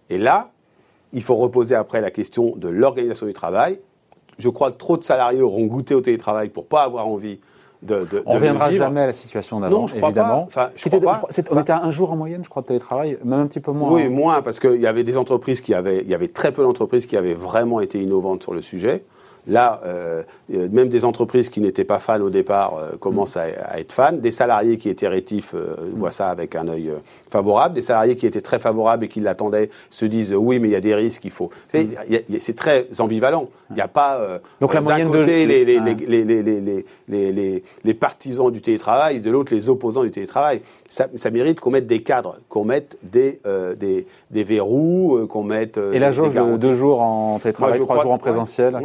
Et 0.10 0.18
là, 0.18 0.52
il 1.12 1.24
faut 1.24 1.36
reposer 1.36 1.75
après 1.75 2.02
la 2.02 2.12
question 2.12 2.54
de 2.56 2.68
l'organisation 2.68 3.25
du 3.25 3.34
travail. 3.34 3.80
Je 4.38 4.50
crois 4.50 4.72
que 4.72 4.78
trop 4.78 4.98
de 4.98 5.04
salariés 5.04 5.42
auront 5.42 5.66
goûté 5.66 5.96
au 5.96 6.02
télétravail 6.02 6.50
pour 6.50 6.66
pas 6.66 6.84
avoir 6.84 7.08
envie 7.08 7.40
on 7.90 8.30
ne 8.30 8.36
reviendra 8.36 8.72
jamais 8.72 9.02
à 9.02 9.08
la 9.08 9.13
situation 9.13 9.60
d'avant, 9.60 9.88
évidemment. 9.88 10.48
Pas. 10.54 10.72
on 11.52 11.60
était 11.60 11.72
à 11.72 11.84
un 11.84 11.92
jour 11.92 12.12
en 12.12 12.16
moyenne, 12.16 12.44
je 12.44 12.50
crois, 12.50 12.62
de 12.62 12.68
télétrravil, 12.68 13.18
même 13.24 13.42
un 13.42 13.48
petit 13.48 13.60
peu 13.60 13.72
moins. 13.72 13.92
Oui, 13.92 14.10
moins, 14.10 14.42
parce 14.42 14.60
qu'il 14.60 14.82
y 14.82 14.88
avait 14.88 15.04
des 15.04 15.18
entreprises 15.18 15.62
qui 15.62 15.74
avaient, 15.74 16.02
il 16.02 16.10
y 16.10 16.16
avait 16.16 16.28
très 16.28 16.52
peu 16.52 16.63
d'entreprises 16.63 17.06
qui 17.06 17.18
avaient 17.18 17.34
vraiment 17.34 17.80
été 17.82 18.02
innovantes 18.02 18.44
sur 18.44 18.54
le 18.54 18.62
sujet. 18.62 19.04
Là, 19.46 19.82
euh, 19.86 20.24
même 20.50 20.88
des 20.88 21.04
entreprises 21.04 21.50
qui 21.50 21.60
n'étaient 21.60 21.84
pas 21.84 22.00
fans 22.00 22.22
au 22.22 22.30
départ 22.30 22.78
euh, 22.78 22.96
commencent 22.98 23.36
à, 23.36 23.48
être 23.78 23.92
fans. 23.92 24.14
Des 24.14 24.32
salariés 24.32 24.78
qui 24.78 24.88
étaient 24.90 25.08
rétifs 25.08 25.54
euh, 25.54 25.76
voient 25.96 26.12
ça 26.12 26.30
avec 26.30 26.56
un 26.56 26.68
œil 26.70 26.92
favorable. 27.30 27.76
Des 27.76 27.82
salariés 27.82 28.16
qui 28.16 28.26
étaient 28.26 28.42
très 28.42 28.60
favorables 28.60 29.04
et 29.04 29.08
qui 29.10 29.20
l'attendaient 29.20 29.70
se 29.90 30.06
disent 30.06 30.34
oui, 30.34 30.60
mais 30.60 30.70
il 30.70 30.72
y 30.72 30.76
a 30.76 30.82
des 30.82 30.96
risques, 30.96 31.26
il 31.26 31.32
faut. 31.32 31.50
C'est 31.68 32.56
très 32.56 32.88
ambivalent. 33.00 33.50
Il 33.70 33.76
n'y 33.76 33.82
a 33.82 33.88
pas 33.88 34.40
Donc, 34.62 34.74
d'un 34.74 35.06
côté 35.06 35.46
les, 35.46 35.66
les, 35.66 35.80
les, 35.80 36.84
les, 37.08 37.64
les, 37.84 37.94
partisans 37.94 38.52
du 38.52 38.62
télétravail, 38.62 39.20
de 39.20 39.32
l'autre 39.32 39.54
les 39.54 39.68
opposants 39.68 40.04
du 40.04 40.12
télétravail. 40.12 40.62
Ça, 40.88 41.08
ça 41.16 41.32
mérite 41.32 41.60
qu'on 41.60 41.72
mette 41.72 41.88
des 41.88 42.04
cadres, 42.04 42.38
qu'on 42.50 42.66
mette 42.66 42.98
des, 43.02 43.40
des, 43.80 44.06
des, 44.30 44.44
verrous, 44.44 45.26
qu'on 45.28 45.44
mette. 45.44 45.78
et 45.78 46.00
la 46.00 46.12
jauge 46.12 46.36
deux 46.58 46.76
jours 46.76 47.02
en 47.02 47.40
télétravail, 47.40 47.80
trois 47.80 48.02
jours 48.02 48.12
en 48.12 48.18
présentiel, 48.18 48.76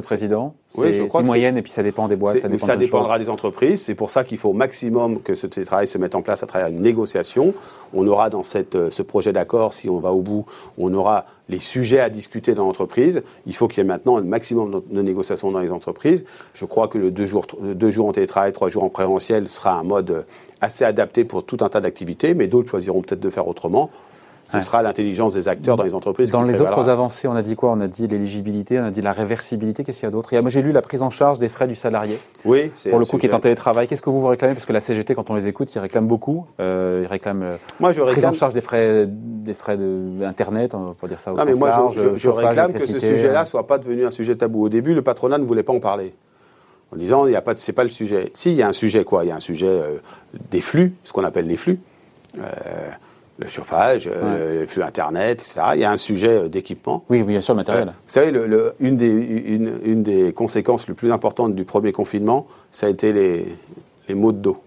le 0.00 0.04
président. 0.04 0.54
Oui, 0.76 0.92
je 0.92 1.04
crois. 1.04 1.20
C'est 1.20 1.26
moyenne 1.26 1.56
et 1.56 1.62
puis 1.62 1.72
ça 1.72 1.82
dépend 1.82 2.08
des 2.08 2.16
boîtes. 2.16 2.40
Ça, 2.40 2.48
ça 2.58 2.76
dépendra 2.76 3.18
des 3.18 3.28
entreprises. 3.28 3.82
C'est 3.82 3.94
pour 3.94 4.10
ça 4.10 4.24
qu'il 4.24 4.38
faut 4.38 4.50
au 4.50 4.54
maximum 4.54 5.20
que 5.22 5.34
ce 5.34 5.46
télétravail 5.46 5.86
se 5.86 5.98
mette 5.98 6.14
en 6.14 6.22
place 6.22 6.42
à 6.42 6.46
travers 6.46 6.68
une 6.68 6.80
négociation. 6.80 7.54
On 7.94 8.06
aura 8.06 8.30
dans 8.30 8.42
cette, 8.42 8.76
euh, 8.76 8.90
ce 8.90 9.02
projet 9.02 9.32
d'accord, 9.32 9.74
si 9.74 9.88
on 9.88 9.98
va 9.98 10.12
au 10.12 10.22
bout, 10.22 10.46
on 10.78 10.92
aura 10.94 11.26
les 11.48 11.58
sujets 11.58 12.00
à 12.00 12.10
discuter 12.10 12.54
dans 12.54 12.64
l'entreprise. 12.64 13.22
Il 13.46 13.54
faut 13.54 13.68
qu'il 13.68 13.78
y 13.78 13.80
ait 13.80 13.88
maintenant 13.88 14.16
un 14.16 14.22
maximum 14.22 14.82
de 14.88 15.02
négociations 15.02 15.50
dans 15.50 15.60
les 15.60 15.70
entreprises. 15.70 16.24
Je 16.54 16.64
crois 16.64 16.88
que 16.88 16.98
le 16.98 17.10
deux 17.10 17.26
jours, 17.26 17.46
deux 17.60 17.90
jours 17.90 18.08
en 18.08 18.12
télétravail, 18.12 18.52
trois 18.52 18.68
jours 18.68 18.84
en 18.84 18.88
présentiel 18.88 19.48
sera 19.48 19.72
un 19.78 19.82
mode 19.82 20.24
assez 20.60 20.84
adapté 20.84 21.24
pour 21.24 21.44
tout 21.44 21.58
un 21.60 21.68
tas 21.68 21.80
d'activités, 21.80 22.34
mais 22.34 22.46
d'autres 22.46 22.70
choisiront 22.70 23.02
peut-être 23.02 23.20
de 23.20 23.30
faire 23.30 23.48
autrement. 23.48 23.90
Ce 24.52 24.60
sera 24.60 24.82
l'intelligence 24.82 25.34
des 25.34 25.48
acteurs 25.48 25.76
dans 25.76 25.84
les 25.84 25.94
entreprises. 25.94 26.30
Dans 26.30 26.42
les 26.42 26.60
autres 26.60 26.88
avancées, 26.88 27.28
on 27.28 27.34
a 27.34 27.42
dit 27.42 27.56
quoi? 27.56 27.70
On 27.70 27.80
a 27.80 27.88
dit 27.88 28.06
l'éligibilité, 28.06 28.78
on 28.80 28.84
a 28.84 28.90
dit 28.90 29.02
la 29.02 29.12
réversibilité. 29.12 29.84
Qu'est-ce 29.84 30.00
qu'il 30.00 30.06
y 30.06 30.08
a 30.08 30.10
d'autre? 30.10 30.34
Moi, 30.40 30.50
j'ai 30.50 30.62
lu 30.62 30.72
la 30.72 30.82
prise 30.82 31.02
en 31.02 31.10
charge 31.10 31.38
des 31.38 31.48
frais 31.48 31.68
du 31.68 31.76
salarié. 31.76 32.18
Oui, 32.44 32.70
Pour 32.88 32.98
le 32.98 33.04
coup, 33.04 33.18
qui 33.18 33.26
est 33.26 33.34
en 33.34 33.40
télétravail. 33.40 33.88
Qu'est-ce 33.88 34.02
que 34.02 34.10
vous 34.10 34.20
vous 34.20 34.26
réclamez? 34.26 34.54
Parce 34.54 34.66
que 34.66 34.72
la 34.72 34.80
CGT, 34.80 35.14
quand 35.14 35.30
on 35.30 35.34
les 35.34 35.46
écoute, 35.46 35.74
ils 35.74 35.78
réclament 35.78 36.08
beaucoup. 36.08 36.46
Euh, 36.60 37.02
ils 37.04 37.06
réclament 37.06 37.42
euh, 37.42 37.56
moi, 37.78 37.92
je 37.92 38.02
prise 38.02 38.24
en 38.24 38.32
charge 38.32 38.54
des 38.54 38.60
frais, 38.60 39.06
des 39.08 39.54
frais 39.54 39.76
d'Internet, 39.76 40.74
on 40.74 40.92
peut 40.94 41.08
dire 41.08 41.18
ça 41.18 41.32
au 41.32 41.36
non, 41.36 41.44
mais 41.44 41.54
moi, 41.54 41.90
je, 41.96 42.16
je 42.16 42.28
réclame 42.28 42.72
que 42.72 42.86
ce 42.86 42.98
sujet-là 42.98 43.44
soit 43.44 43.66
pas 43.66 43.78
devenu 43.78 44.04
un 44.04 44.10
sujet 44.10 44.36
tabou. 44.36 44.64
Au 44.64 44.68
début, 44.68 44.94
le 44.94 45.02
patronat 45.02 45.38
ne 45.38 45.44
voulait 45.44 45.62
pas 45.62 45.72
en 45.72 45.80
parler 45.80 46.14
en 46.92 46.96
disant 46.96 47.26
il 47.26 47.32
y 47.32 47.36
a 47.36 47.42
pas 47.42 47.54
c'est 47.56 47.72
pas 47.72 47.84
le 47.84 47.90
sujet. 47.90 48.30
Si 48.34 48.50
il 48.52 48.56
y 48.56 48.62
a 48.62 48.68
un 48.68 48.72
sujet 48.72 49.04
quoi, 49.04 49.24
il 49.24 49.28
y 49.28 49.30
a 49.30 49.36
un 49.36 49.40
sujet 49.40 49.68
euh, 49.68 49.98
des 50.50 50.60
flux, 50.60 50.94
ce 51.04 51.12
qu'on 51.12 51.24
appelle 51.24 51.46
les 51.46 51.56
flux. 51.56 51.80
Euh, 52.38 52.42
le 53.40 53.48
chauffage, 53.48 54.08
euh, 54.12 54.60
le 54.60 54.66
flux 54.66 54.82
Internet, 54.82 55.40
etc. 55.40 55.60
Il 55.74 55.80
y 55.80 55.84
a 55.84 55.90
un 55.90 55.96
sujet 55.96 56.44
euh, 56.44 56.48
d'équipement. 56.48 57.04
Oui, 57.08 57.22
bien 57.22 57.40
sûr, 57.40 57.54
le 57.54 57.58
matériel. 57.58 57.88
vous 57.88 57.92
savez, 58.06 58.30
le, 58.30 58.74
une, 58.80 58.96
des, 58.96 59.08
une, 59.08 59.80
une, 59.82 60.02
des 60.02 60.32
conséquences 60.32 60.86
les 60.88 60.94
plus 60.94 61.10
importantes 61.10 61.54
du 61.54 61.64
premier 61.64 61.92
confinement, 61.92 62.46
ça 62.70 62.86
a 62.86 62.90
été 62.90 63.12
les, 63.12 63.46
les 64.08 64.14
maux 64.14 64.32
de 64.32 64.38
dos. 64.38 64.58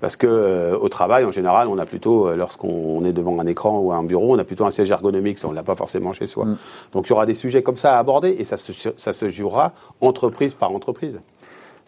Parce 0.00 0.16
que 0.16 0.26
euh, 0.28 0.78
au 0.78 0.88
travail, 0.88 1.24
en 1.24 1.32
général, 1.32 1.66
on 1.68 1.78
a 1.78 1.86
plutôt, 1.86 2.34
lorsqu'on 2.34 3.04
est 3.04 3.12
devant 3.12 3.38
un 3.40 3.46
écran 3.46 3.78
ou 3.80 3.92
un 3.92 4.04
bureau, 4.04 4.34
on 4.34 4.38
a 4.38 4.44
plutôt 4.44 4.64
un 4.64 4.70
siège 4.70 4.90
ergonomique, 4.90 5.38
ça 5.38 5.48
on 5.48 5.52
l'a 5.52 5.64
pas 5.64 5.74
forcément 5.74 6.12
chez 6.12 6.26
soi. 6.26 6.44
Mm. 6.44 6.56
Donc 6.92 7.06
il 7.06 7.10
y 7.10 7.12
aura 7.12 7.26
des 7.26 7.34
sujets 7.34 7.62
comme 7.62 7.76
ça 7.76 7.96
à 7.96 7.98
aborder 7.98 8.30
et 8.38 8.44
ça 8.44 8.56
se, 8.56 8.72
ça 8.96 9.12
se 9.12 9.28
jouera 9.28 9.72
entreprise 10.00 10.54
par 10.54 10.70
entreprise. 10.72 11.20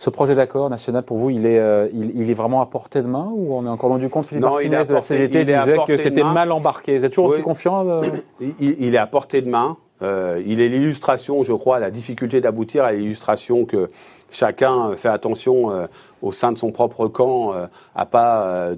Ce 0.01 0.09
projet 0.09 0.35
d'accord 0.35 0.71
national, 0.71 1.03
pour 1.03 1.19
vous, 1.19 1.29
il 1.29 1.45
est, 1.45 1.59
euh, 1.59 1.87
il, 1.93 2.31
est 2.31 2.35
vraiment 2.35 2.63
à 2.63 2.67
portée 2.67 3.03
de 3.03 3.07
main 3.07 3.31
ou 3.35 3.55
on 3.55 3.67
est 3.67 3.69
encore 3.69 3.91
rendu 3.91 4.09
compte 4.09 4.25
Philippe 4.25 4.45
Martinez 4.45 4.87
de 4.87 4.95
la 4.95 5.03
CGT 5.03 5.45
disait 5.45 5.77
que 5.87 5.99
c'était 5.99 6.25
mal 6.25 6.53
embarqué. 6.53 6.97
Vous 6.97 7.05
êtes 7.05 7.13
toujours 7.13 7.29
aussi 7.29 7.43
confiant 7.43 7.87
euh 7.87 8.01
il, 8.61 8.95
est 8.95 8.97
à 8.97 9.07
portée 9.07 9.43
de 9.43 9.51
main. 9.51 9.77
Euh, 10.01 10.43
il 10.47 10.63
est 10.63 10.71
l'illustration, 10.71 11.43
je 11.43 11.53
crois, 11.53 11.79
la 11.79 11.91
difficulté 11.91 12.41
d'aboutir 12.41 12.83
à 12.83 12.95
l'illustration 12.95 13.67
que 13.67 13.91
chacun 14.31 14.97
fait 14.97 15.11
attention 15.11 15.71
au 16.23 16.33
sein 16.33 16.53
de 16.53 16.57
son 16.57 16.73
propre 16.73 17.07
camp 17.07 17.53
à 17.95 18.07
pas 18.07 18.71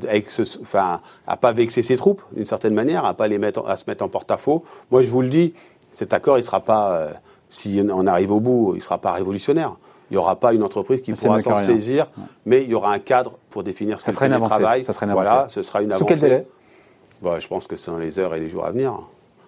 enfin 0.60 1.02
à 1.28 1.36
pas 1.36 1.52
vexer 1.52 1.82
ses 1.82 1.96
troupes 1.96 2.22
d'une 2.32 2.46
certaine 2.46 2.74
manière, 2.74 3.04
à 3.04 3.14
pas 3.14 3.28
les 3.28 3.38
mettre 3.38 3.64
à 3.68 3.76
se 3.76 3.84
mettre 3.86 4.02
en 4.02 4.08
porte-à-faux. 4.08 4.64
Moi, 4.90 5.02
je 5.02 5.10
vous 5.12 5.22
le 5.22 5.28
dis, 5.28 5.54
cet 5.92 6.14
accord, 6.14 6.36
il 6.38 6.42
sera 6.42 6.58
pas 6.58 7.10
si 7.48 7.80
on 7.92 8.08
arrive 8.08 8.32
au 8.32 8.40
bout, 8.40 8.72
il 8.74 8.82
sera 8.82 8.98
pas 8.98 9.12
révolutionnaire. 9.12 9.76
Il 10.12 10.16
n'y 10.16 10.18
aura 10.18 10.36
pas 10.36 10.52
une 10.52 10.62
entreprise 10.62 11.00
qui 11.00 11.12
pourra 11.12 11.38
s'en 11.38 11.54
saisir, 11.54 12.10
mais 12.44 12.62
il 12.64 12.68
y 12.68 12.74
aura 12.74 12.92
un 12.92 12.98
cadre 12.98 13.38
pour 13.48 13.62
définir 13.62 13.98
ce 13.98 14.04
qu'est 14.04 14.28
le 14.28 14.40
travail. 14.42 14.84
Ça 14.84 14.92
serait 14.92 15.06
une 15.06 15.12
voilà, 15.12 15.46
ce 15.48 15.62
sera 15.62 15.80
une 15.80 15.90
avancée. 15.90 16.14
Sous 16.14 16.20
quel 16.20 16.30
délai? 16.30 16.46
Bah, 17.22 17.38
Je 17.38 17.48
pense 17.48 17.66
que 17.66 17.76
c'est 17.76 17.90
dans 17.90 17.96
les 17.96 18.18
heures 18.18 18.34
et 18.34 18.40
les 18.40 18.48
jours 18.48 18.66
à 18.66 18.72
venir. 18.72 18.92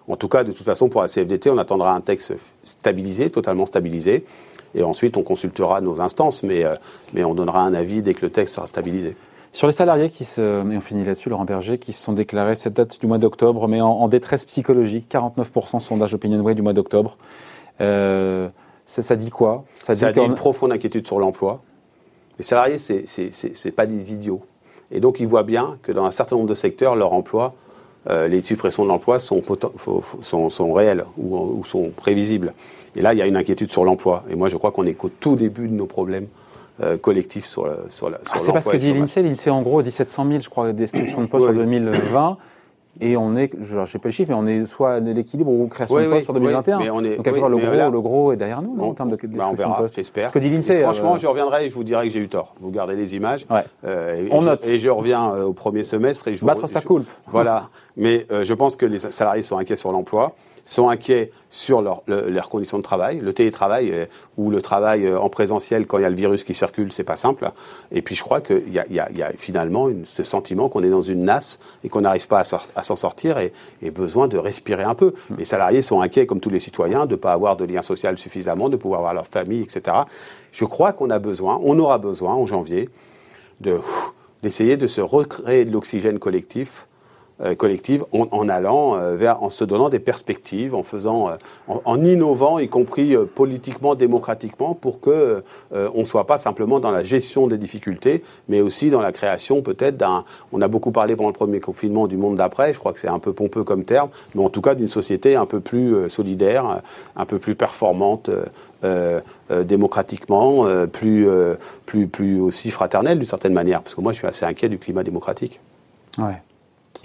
En 0.07 0.15
tout 0.15 0.27
cas, 0.27 0.43
de 0.43 0.51
toute 0.51 0.65
façon, 0.65 0.89
pour 0.89 1.03
la 1.03 1.07
CFDT, 1.07 1.51
on 1.51 1.59
attendra 1.59 1.93
un 1.93 2.01
texte 2.01 2.33
stabilisé, 2.63 3.29
totalement 3.29 3.67
stabilisé. 3.67 4.25
Et 4.73 4.81
ensuite, 4.81 5.17
on 5.17 5.21
consultera 5.21 5.81
nos 5.81 6.01
instances, 6.01 6.41
mais, 6.41 6.65
euh, 6.65 6.73
mais 7.13 7.23
on 7.23 7.35
donnera 7.35 7.61
un 7.61 7.75
avis 7.75 8.01
dès 8.01 8.15
que 8.15 8.25
le 8.25 8.31
texte 8.31 8.55
sera 8.55 8.65
stabilisé. 8.65 9.15
Sur 9.51 9.67
les 9.67 9.73
salariés 9.73 10.09
qui 10.09 10.25
se, 10.25 10.41
et 10.41 10.77
on 10.77 10.81
finit 10.81 11.03
là-dessus, 11.03 11.29
Laurent 11.29 11.45
Berger, 11.45 11.77
qui 11.77 11.93
se 11.93 12.01
sont 12.03 12.13
déclarés 12.13 12.55
cette 12.55 12.73
date 12.73 12.99
du 12.99 13.05
mois 13.05 13.19
d'octobre, 13.19 13.67
mais 13.67 13.81
en, 13.81 14.07
détresse 14.07 14.45
psychologique, 14.45 15.05
49% 15.13 15.79
sondage 15.79 16.15
OpinionWay 16.15 16.55
du 16.55 16.63
mois 16.63 16.73
d'octobre. 16.73 17.17
Euh, 17.81 18.49
ça, 18.85 19.15
dit 19.15 19.29
quoi? 19.29 19.63
Ça 19.75 19.93
dit, 19.93 20.19
une 20.19 20.35
profonde 20.35 20.71
inquiétude 20.71 21.05
sur 21.05 21.19
l'emploi. 21.19 21.61
Les 22.37 22.43
salariés, 22.43 22.77
ce 22.77 23.67
n'est 23.67 23.71
pas 23.71 23.85
des 23.85 24.13
idiots. 24.13 24.41
Et 24.91 24.99
donc, 24.99 25.19
ils 25.19 25.27
voient 25.27 25.43
bien 25.43 25.77
que 25.81 25.91
dans 25.91 26.05
un 26.05 26.11
certain 26.11 26.35
nombre 26.35 26.49
de 26.49 26.55
secteurs, 26.55 26.95
leur 26.95 27.13
emploi, 27.13 27.55
euh, 28.09 28.27
les 28.27 28.41
suppressions 28.41 28.83
de 28.83 28.89
l'emploi 28.89 29.17
sont, 29.19 29.41
sont, 30.21 30.49
sont, 30.49 30.73
réelles 30.73 31.05
ou, 31.17 31.63
sont 31.65 31.89
prévisibles. 31.89 32.53
Et 32.95 33.01
là, 33.01 33.13
il 33.13 33.17
y 33.17 33.21
a 33.21 33.25
une 33.25 33.35
inquiétude 33.35 33.71
sur 33.71 33.83
l'emploi. 33.83 34.23
Et 34.29 34.35
moi, 34.35 34.47
je 34.47 34.57
crois 34.57 34.71
qu'on 34.71 34.85
est 34.85 34.93
qu'au 34.93 35.09
tout 35.09 35.35
début 35.35 35.67
de 35.67 35.73
nos 35.73 35.87
problèmes 35.87 36.27
euh, 36.83 36.97
collectifs 36.97 37.45
sur, 37.45 37.67
sur, 37.89 38.09
la, 38.09 38.19
ah, 38.31 38.37
C'est 38.39 38.53
parce 38.53 38.67
que 38.67 38.77
dit 38.77 38.93
l'INSEE. 38.93 39.23
L'INSEE, 39.23 39.49
en 39.49 39.63
gros, 39.63 39.81
1700 39.81 40.27
000, 40.27 40.39
je 40.41 40.49
crois, 40.49 40.71
destructions 40.71 41.21
de 41.21 41.27
postes 41.27 41.47
en 41.47 41.53
2020. 41.53 42.37
Et 43.01 43.17
on 43.17 43.35
est, 43.35 43.51
je 43.61 43.77
ne 43.77 43.85
sais 43.85 43.99
pas 43.99 44.07
le 44.07 44.13
chiffre, 44.13 44.29
mais 44.29 44.35
on 44.35 44.47
est 44.47 44.65
soit 44.65 44.93
à 44.93 44.99
l'équilibre 44.99 45.51
ou 45.51 45.67
création 45.67 45.97
de 45.97 46.05
postes 46.05 46.23
sur 46.23 46.33
2021. 46.33 46.79
mais 46.79 46.89
on 46.89 47.03
est, 47.03 47.17
Donc, 47.17 47.25
le, 47.25 47.33
gros, 47.33 47.49
le 47.49 48.01
gros 48.01 48.31
est 48.31 48.37
derrière 48.37 48.61
nous, 48.61 48.75
non, 48.75 48.89
en 48.89 48.93
termes 48.93 49.09
de, 49.11 49.17
bah, 49.27 49.47
on 49.51 49.53
verra, 49.53 49.85
j'espère. 49.93 50.31
que 50.31 50.39
dit 50.39 50.49
l'INSEE. 50.49 50.79
Franchement, 50.79 51.15
euh, 51.15 51.17
je 51.17 51.27
reviendrai 51.27 51.65
et 51.65 51.69
je 51.69 51.75
vous 51.75 51.83
dirai 51.83 52.07
que 52.07 52.13
j'ai 52.13 52.19
eu 52.19 52.29
tort. 52.29 52.55
Vous 52.59 52.71
gardez 52.71 52.95
les 52.95 53.15
images. 53.15 53.45
Euh, 53.83 54.27
on 54.31 54.41
note. 54.41 54.65
et 54.65 54.79
je 54.79 54.89
reviens 54.89 55.33
euh, 55.33 55.43
au 55.43 55.53
premier 55.53 55.83
semestre 55.83 56.27
et 56.27 56.35
je 56.35 56.39
vous. 56.39 56.45
Battre 56.45 56.67
sa 56.67 56.81
coulpe. 56.81 57.09
Voilà. 57.27 57.69
Mais 57.97 58.25
je 58.29 58.53
pense 58.53 58.75
que 58.75 58.85
les 58.85 58.99
salariés 58.99 59.41
sont 59.41 59.57
inquiets 59.57 59.75
sur 59.75 59.91
l'emploi 59.91 60.33
sont 60.65 60.89
inquiets 60.89 61.31
sur 61.49 61.81
leurs 61.81 62.49
conditions 62.49 62.77
de 62.77 62.83
travail. 62.83 63.19
Le 63.19 63.33
télétravail 63.33 63.91
euh, 63.91 64.05
ou 64.35 64.49
le 64.49 64.61
travail 64.61 65.05
euh, 65.05 65.19
en 65.19 65.29
présentiel 65.29 65.85
quand 65.85 65.99
il 65.99 66.01
y 66.01 66.05
a 66.05 66.09
le 66.09 66.15
virus 66.15 66.43
qui 66.43 66.53
circule, 66.53 66.91
c'est 66.91 67.03
pas 67.03 67.15
simple. 67.15 67.51
Et 67.91 68.01
puis 68.01 68.15
je 68.15 68.21
crois 68.21 68.41
qu'il 68.41 68.67
y, 68.67 68.93
y, 68.93 68.99
a 68.99 69.31
finalement 69.37 69.89
ce 70.03 70.23
sentiment 70.23 70.67
qu'on 70.67 70.83
est 70.83 70.89
dans 70.89 71.01
une 71.01 71.23
nasse 71.23 71.59
et 71.83 71.89
qu'on 71.89 72.01
n'arrive 72.01 72.27
pas 72.27 72.43
à, 72.75 72.83
s'en 72.83 72.95
sortir 72.95 73.37
et, 73.37 73.53
et, 73.81 73.91
besoin 73.91 74.27
de 74.27 74.37
respirer 74.37 74.83
un 74.83 74.95
peu. 74.95 75.13
Mm. 75.29 75.35
Les 75.37 75.45
salariés 75.45 75.81
sont 75.81 76.01
inquiets, 76.01 76.25
comme 76.25 76.39
tous 76.39 76.49
les 76.49 76.59
citoyens, 76.59 77.05
de 77.05 77.11
ne 77.11 77.15
pas 77.15 77.31
avoir 77.31 77.55
de 77.55 77.63
lien 77.63 77.81
social 77.81 78.17
suffisamment, 78.17 78.67
de 78.69 78.75
pouvoir 78.75 79.01
voir 79.01 79.13
leur 79.13 79.27
famille, 79.27 79.61
etc. 79.61 79.97
Je 80.51 80.65
crois 80.65 80.93
qu'on 80.93 81.11
a 81.11 81.19
besoin, 81.19 81.59
on 81.63 81.77
aura 81.77 81.99
besoin 81.99 82.33
en 82.33 82.45
janvier, 82.47 82.89
de 83.61 83.79
d'essayer 84.43 84.77
de 84.77 84.85
se 84.85 85.01
recréer 85.01 85.65
de 85.65 85.71
l'oxygène 85.71 86.19
collectif 86.19 86.87
collective 87.57 88.05
en, 88.13 88.47
allant 88.47 88.95
euh, 88.95 89.15
vers, 89.15 89.43
en 89.43 89.49
se 89.49 89.65
donnant 89.65 89.89
des 89.89 89.99
perspectives, 89.99 90.73
en 90.73 90.83
faisant, 90.83 91.29
euh, 91.29 91.35
en, 91.67 92.03
innovant, 92.03 92.59
y 92.59 92.69
compris 92.69 93.15
politiquement, 93.35 93.95
démocratiquement, 93.95 94.73
pour 94.73 94.99
que 94.99 95.43
on 95.71 95.99
ne 95.99 96.03
soit 96.03 96.27
pas 96.27 96.37
simplement 96.37 96.79
dans 96.79 96.91
la 96.91 97.03
gestion 97.03 97.47
des 97.47 97.57
difficultés, 97.57 98.23
mais 98.47 98.61
aussi 98.61 98.89
dans 98.89 99.01
la 99.01 99.11
création 99.11 99.61
peut-être 99.61 99.97
d'un. 99.97 100.23
On 100.51 100.61
a 100.61 100.67
beaucoup 100.67 100.91
parlé 100.91 101.15
pendant 101.15 101.29
le 101.29 101.33
premier 101.33 101.59
confinement 101.59 102.07
du 102.07 102.17
monde 102.17 102.35
d'après. 102.35 102.73
Je 102.73 102.79
crois 102.79 102.93
que 102.93 102.99
c'est 102.99 103.07
un 103.07 103.19
peu 103.19 103.33
pompeux 103.33 103.63
comme 103.63 103.83
terme, 103.83 104.09
mais 104.33 104.43
en 104.43 104.49
tout 104.49 104.61
cas 104.61 104.75
d'une 104.75 104.89
société 104.89 105.35
un 105.35 105.45
peu 105.45 105.59
plus 105.59 106.09
solidaire, 106.09 106.81
un 107.15 107.25
peu 107.25 107.39
plus 107.39 107.55
performante. 107.55 108.29
démocratiquement, 109.49 110.65
plus, 110.87 111.27
plus, 111.85 112.07
plus 112.07 112.39
aussi 112.39 112.71
fraternelle 112.71 113.17
d'une 113.17 113.27
certaine 113.27 113.53
manière, 113.53 113.81
parce 113.81 113.95
que 113.95 114.01
moi 114.01 114.13
je 114.13 114.19
suis 114.19 114.27
assez 114.27 114.45
inquiet 114.45 114.69
du 114.69 114.77
climat 114.77 115.03
démocratique. 115.03 115.59
Ouais 116.17 116.44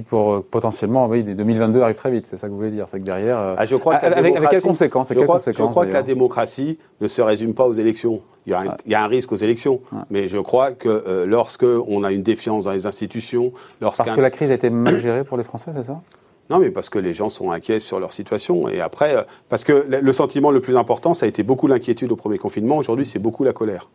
qui 0.03 0.09
pour 0.09 0.33
euh, 0.33 0.47
potentiellement, 0.49 1.07
oui, 1.07 1.23
2022 1.23 1.81
arrive 1.81 1.97
très 1.97 2.11
vite, 2.11 2.27
c'est 2.29 2.37
ça 2.37 2.47
que 2.47 2.53
vous 2.53 2.59
voulez 2.59 2.71
dire, 2.71 2.87
c'est 2.91 2.99
que 2.99 3.05
derrière. 3.05 3.39
Euh, 3.39 3.55
ah, 3.57 3.65
je 3.65 3.77
crois 3.77 3.97
que 3.97 4.07
avec, 4.07 4.35
quelles 4.51 4.63
conséquences, 4.63 5.13
je, 5.13 5.21
crois, 5.21 5.41
je 5.45 5.51
crois 5.53 5.87
que 5.87 5.93
la 5.93 6.03
démocratie 6.03 6.79
ne 7.01 7.09
se 7.09 7.23
résume 7.23 7.55
pas 7.55 7.67
aux 7.67 7.73
élections. 7.73 8.21
Il 8.47 8.51
y 8.51 8.55
a 8.55 8.61
un, 8.61 8.77
il 8.87 8.93
y 8.93 8.95
a 8.95 9.03
un 9.03 9.07
risque 9.07 9.33
aux 9.33 9.37
élections, 9.37 9.81
mais 10.11 10.29
je 10.29 10.39
crois 10.39 10.73
que 10.73 10.89
euh, 10.89 11.27
lorsque 11.27 11.65
on 11.65 12.05
a 12.05 12.13
une 12.13 12.23
défiance 12.23 12.65
dans 12.65 12.73
les 12.73 12.87
institutions, 12.87 13.53
lorsqu'un 13.81 14.05
parce 14.05 14.17
que 14.17 14.23
la 14.23 14.31
crise 14.31 14.51
a 14.51 14.55
été 14.55 14.71
mal 14.71 15.01
gérée 15.01 15.25
pour 15.25 15.37
les 15.37 15.45
Français, 15.45 15.71
c'est 15.77 15.85
ça? 15.85 16.01
Non, 16.49 16.59
mais 16.59 16.71
parce 16.71 16.89
que 16.89 16.99
les 16.99 17.15
gens 17.15 17.29
sont 17.29 17.53
inquiets 17.53 17.79
sur 17.79 18.01
leur 18.01 18.11
situation. 18.11 18.69
Et 18.69 18.81
après, 18.81 19.25
parce 19.49 19.63
que 19.63 19.87
le 19.89 20.13
sentiment 20.13 20.51
le 20.51 20.61
plus 20.61 20.77
important, 20.77 21.15
ça 21.15 21.27
a 21.27 21.29
été 21.29 21.45
beaucoup 21.45 21.69
l'inquiétude 21.69 22.11
au 22.11 22.17
premier 22.17 22.39
confinement. 22.39 22.77
Aujourd'hui, 22.77 23.07
c'est 23.07 23.21
beaucoup 23.21 23.45
la 23.45 23.53
colère 23.53 23.89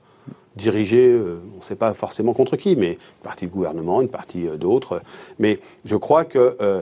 dirigé, 0.55 1.07
euh, 1.07 1.39
on 1.53 1.57
ne 1.57 1.63
sait 1.63 1.75
pas 1.75 1.93
forcément 1.93 2.33
contre 2.33 2.55
qui, 2.55 2.75
mais 2.75 2.91
une 2.91 3.23
partie 3.23 3.45
du 3.45 3.51
gouvernement, 3.51 4.01
une 4.01 4.09
partie 4.09 4.47
euh, 4.47 4.57
d'autres. 4.57 5.01
Mais 5.39 5.59
je 5.83 5.95
crois 5.95 6.25
que 6.25 6.57
euh, 6.61 6.81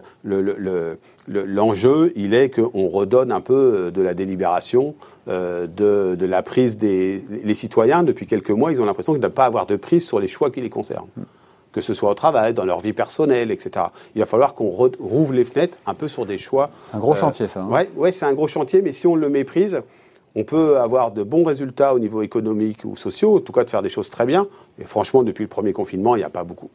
l'enjeu, 1.28 2.14
il 2.16 2.34
est 2.34 2.50
qu'on 2.50 2.88
redonne 2.88 3.32
un 3.32 3.42
peu 3.42 3.92
de 3.92 4.02
la 4.02 4.14
délibération, 4.14 4.96
de, 5.28 6.26
la 6.26 6.44
prise 6.44 6.78
des 6.78 7.24
les 7.44 7.56
citoyens. 7.56 8.04
Depuis 8.04 8.28
quelques 8.28 8.52
mois, 8.52 8.72
ils 8.72 8.82
ont 8.82 8.86
l'impression 8.86 9.14
qu'ils 9.14 9.20
ne 9.20 9.28
doivent 9.28 9.34
pas 9.34 9.46
avoir 9.46 9.66
de 9.66 9.76
prise 9.76 10.06
sur 10.06 10.20
les 10.20 10.28
choix 10.28 10.52
qui 10.52 10.62
les 10.62 10.70
concernent. 10.70 11.08
Que 11.72 11.82
ce 11.82 11.96
soit 11.96 12.12
au 12.12 12.14
travail, 12.14 12.54
dans 12.54 12.66
leur 12.66 12.80
vie 12.82 12.94
personnelle, 12.94 13.50
etc. 13.50 13.88
Il 14.14 14.20
va 14.20 14.28
falloir 14.28 14.54
qu'on 14.54 14.70
rouvre 14.70 15.34
les 15.34 15.46
fenêtres 15.46 15.78
un 15.88 15.96
peu 15.96 16.08
sur 16.08 16.28
des 16.28 16.38
choix. 16.38 16.70
Un 16.94 17.00
gros 17.00 17.16
chantier, 17.16 17.48
ça. 17.48 17.62
Hein. 17.62 17.86
ouais, 17.96 18.12
c'est 18.12 18.26
un 18.26 18.34
gros 18.34 18.48
chantier, 18.48 18.84
mais 18.84 18.92
si 18.92 19.08
on 19.08 19.16
le 19.16 19.30
méprise, 19.30 19.82
on 20.36 20.44
peut 20.44 20.80
avoir 20.80 21.12
de 21.12 21.24
bons 21.24 21.44
résultats 21.44 21.94
au 21.94 22.00
niveau 22.00 22.22
économique 22.22 22.86
ou 22.86 22.96
sociaux, 22.96 23.38
en 23.38 23.40
tout 23.40 23.54
cas 23.54 23.64
de 23.64 23.70
faire 23.70 23.82
des 23.82 23.90
choses 23.90 24.10
très 24.10 24.26
bien. 24.26 24.48
Et 24.80 24.86
franchement, 24.86 25.22
depuis 25.22 25.44
le 25.44 25.50
premier 25.50 25.74
confinement, 25.74 26.16
il 26.16 26.20
n'y 26.20 26.26
a 26.26 26.30
pas 26.30 26.44
beaucoup. 26.44 26.70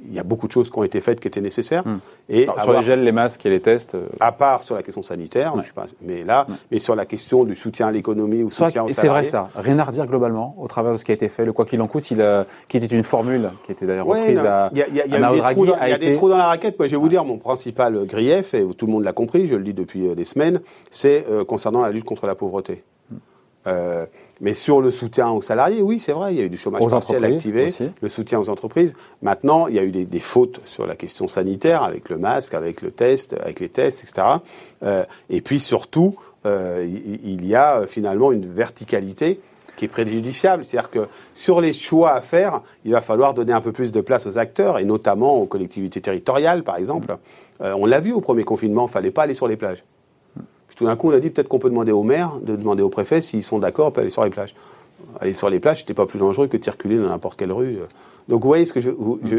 Il 0.00 0.14
y 0.14 0.18
a 0.18 0.22
beaucoup 0.22 0.46
de 0.46 0.52
choses 0.52 0.70
qui 0.70 0.78
ont 0.78 0.84
été 0.84 1.00
faites 1.00 1.18
qui 1.18 1.26
étaient 1.26 1.40
nécessaires. 1.40 1.84
Hmm. 1.84 1.98
Et 2.28 2.46
sur 2.62 2.72
les 2.72 2.82
gels, 2.82 3.02
les 3.02 3.10
masques 3.10 3.44
et 3.46 3.50
les 3.50 3.60
tests. 3.60 3.96
Euh, 3.96 4.06
à 4.20 4.30
part 4.30 4.62
sur 4.62 4.76
la 4.76 4.82
question 4.82 5.02
sanitaire, 5.02 5.60
je 5.60 5.72
pas, 5.72 5.86
mais 6.02 6.22
là, 6.22 6.46
mais 6.70 6.78
sur 6.78 6.94
la 6.94 7.04
question 7.04 7.44
du 7.44 7.56
soutien 7.56 7.88
à 7.88 7.90
l'économie 7.90 8.42
ou 8.42 8.50
soutien 8.50 8.84
aux. 8.84 8.90
C'est 8.90 9.08
vrai 9.08 9.24
ça. 9.24 9.48
Rien 9.56 9.78
à 9.78 9.84
redire 9.84 10.06
globalement 10.06 10.54
au 10.58 10.68
travers 10.68 10.92
de 10.92 10.98
ce 10.98 11.04
qui 11.04 11.10
a 11.10 11.14
été 11.14 11.28
fait. 11.28 11.44
Le 11.44 11.52
quoi 11.52 11.64
qu'il 11.64 11.80
en 11.80 11.88
coûte, 11.88 12.10
il 12.10 12.24
qui 12.68 12.76
était 12.76 12.94
une 12.94 13.02
formule 13.02 13.50
qui 13.64 13.72
était 13.72 13.86
d'ailleurs 13.86 14.06
reprise 14.06 14.38
à. 14.38 14.68
Il 14.72 14.78
y 14.78 14.82
a, 14.82 14.88
y 14.88 15.00
a, 15.00 15.30
des, 15.98 16.12
trous 16.12 16.28
dans, 16.28 16.36
la 16.36 16.46
raquette. 16.46 16.78
Moi, 16.78 16.86
je 16.86 16.92
vais 16.92 17.00
vous 17.00 17.08
dire, 17.08 17.24
mon 17.24 17.38
principal 17.38 18.04
grief, 18.06 18.54
et 18.54 18.64
tout 18.76 18.86
le 18.86 18.92
monde 18.92 19.04
l'a 19.04 19.12
compris, 19.12 19.48
je 19.48 19.56
le 19.56 19.64
dis 19.64 19.74
depuis 19.74 20.06
euh, 20.06 20.14
des 20.14 20.24
semaines, 20.24 20.60
c'est 20.90 21.26
euh, 21.28 21.44
concernant 21.44 21.82
la 21.82 21.90
lutte 21.90 22.04
contre 22.04 22.26
la 22.26 22.34
pauvreté. 22.34 22.84
Euh, 23.68 24.06
mais 24.40 24.54
sur 24.54 24.80
le 24.80 24.90
soutien 24.92 25.30
aux 25.30 25.42
salariés, 25.42 25.82
oui, 25.82 25.98
c'est 25.98 26.12
vrai, 26.12 26.32
il 26.32 26.38
y 26.38 26.42
a 26.42 26.44
eu 26.44 26.48
du 26.48 26.56
chômage 26.56 26.86
partiel 26.86 27.24
activé, 27.24 27.74
le 28.00 28.08
soutien 28.08 28.38
aux 28.38 28.48
entreprises. 28.48 28.94
Maintenant, 29.20 29.66
il 29.66 29.74
y 29.74 29.78
a 29.80 29.82
eu 29.82 29.90
des, 29.90 30.20
fautes 30.20 30.60
sur 30.64 30.86
la 30.86 30.94
question 30.94 31.26
sanitaire, 31.26 31.82
avec 31.82 32.08
le 32.08 32.18
masque, 32.18 32.54
avec 32.54 32.82
le 32.82 32.92
test, 32.92 33.34
avec 33.40 33.58
les 33.58 33.68
tests, 33.68 34.04
etc. 34.04 34.26
Euh, 34.84 35.04
et 35.28 35.40
puis 35.40 35.58
surtout, 35.58 36.14
euh, 36.46 36.86
il 37.24 37.44
y 37.46 37.56
a 37.56 37.86
finalement 37.88 38.30
une 38.30 38.46
verticalité 38.46 39.40
qui 39.74 39.86
est 39.86 39.88
préjudiciable. 39.88 40.64
C'est-à-dire 40.64 40.90
que 40.90 41.08
sur 41.34 41.60
les 41.60 41.72
choix 41.72 42.12
à 42.12 42.20
faire, 42.20 42.62
il 42.84 42.92
va 42.92 43.00
falloir 43.00 43.34
donner 43.34 43.52
un 43.52 43.60
peu 43.60 43.72
plus 43.72 43.90
de 43.90 44.00
place 44.00 44.24
aux 44.26 44.38
acteurs, 44.38 44.78
et 44.78 44.84
notamment 44.84 45.36
aux 45.36 45.46
collectivités 45.46 46.00
territoriales, 46.00 46.62
par 46.62 46.76
exemple. 46.76 47.16
on 47.60 47.86
l'a 47.86 47.98
vu 47.98 48.12
au 48.12 48.20
premier 48.20 48.44
confinement, 48.44 48.82
il 48.82 48.86
ne 48.86 48.92
fallait 48.92 49.10
pas 49.10 49.22
aller 49.22 49.34
sur 49.34 49.48
les 49.48 49.56
plages 49.56 49.82
tout 50.78 50.84
d'un 50.84 50.94
coup, 50.94 51.10
on 51.10 51.12
a 51.12 51.18
dit 51.18 51.30
peut-être 51.30 51.48
qu'on 51.48 51.58
peut 51.58 51.70
demander 51.70 51.90
au 51.90 52.04
maire, 52.04 52.38
de 52.40 52.54
demander 52.54 52.84
au 52.84 52.88
préfet 52.88 53.20
s'ils 53.20 53.42
sont 53.42 53.58
d'accord, 53.58 53.92
peut 53.92 54.00
aller 54.00 54.10
sur 54.10 54.22
les 54.22 54.30
plages. 54.30 54.54
Aller 55.20 55.34
sur 55.34 55.50
les 55.50 55.58
plages, 55.58 55.80
c'était 55.80 55.92
pas 55.92 56.06
plus 56.06 56.20
dangereux 56.20 56.46
que 56.46 56.56
de 56.56 56.62
circuler 56.62 56.98
dans 56.98 57.08
n'importe 57.08 57.36
quelle 57.36 57.50
rue. 57.50 57.78
Donc 58.28 58.42
vous 58.42 58.48
voyez, 58.48 58.64
ce 58.64 58.72
que 58.72 58.80
je, 58.80 58.90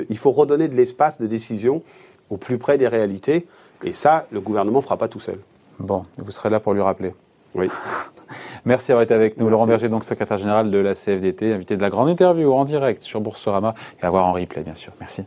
il 0.09 0.17
faut 0.17 0.31
redonner 0.31 0.67
de 0.67 0.75
l'espace 0.75 1.17
de 1.17 1.27
décision 1.27 1.81
au 2.29 2.35
plus 2.35 2.57
près 2.57 2.77
des 2.77 2.89
réalités. 2.89 3.47
Et 3.85 3.93
ça, 3.93 4.27
le 4.31 4.41
gouvernement 4.41 4.79
ne 4.79 4.83
fera 4.83 4.97
pas 4.97 5.07
tout 5.07 5.21
seul. 5.21 5.39
Bon, 5.79 6.03
vous 6.17 6.31
serez 6.31 6.49
là 6.49 6.59
pour 6.59 6.73
lui 6.73 6.81
rappeler. 6.81 7.13
Oui. 7.55 7.69
Merci 8.65 8.89
d'avoir 8.89 9.03
été 9.03 9.13
avec 9.13 9.37
nous. 9.37 9.47
Laurent 9.47 9.65
Berger, 9.65 9.87
donc 9.87 10.03
secrétaire 10.03 10.37
général 10.37 10.69
de 10.69 10.77
la 10.77 10.93
CFDT, 10.93 11.53
invité 11.53 11.77
de 11.77 11.81
la 11.81 11.89
grande 11.89 12.09
interview 12.09 12.51
en 12.51 12.65
direct 12.65 13.01
sur 13.01 13.21
Boursorama 13.21 13.75
et 14.03 14.05
à 14.05 14.09
voir 14.09 14.25
en 14.25 14.33
replay, 14.33 14.61
bien 14.61 14.75
sûr. 14.75 14.91
Merci. 14.99 15.23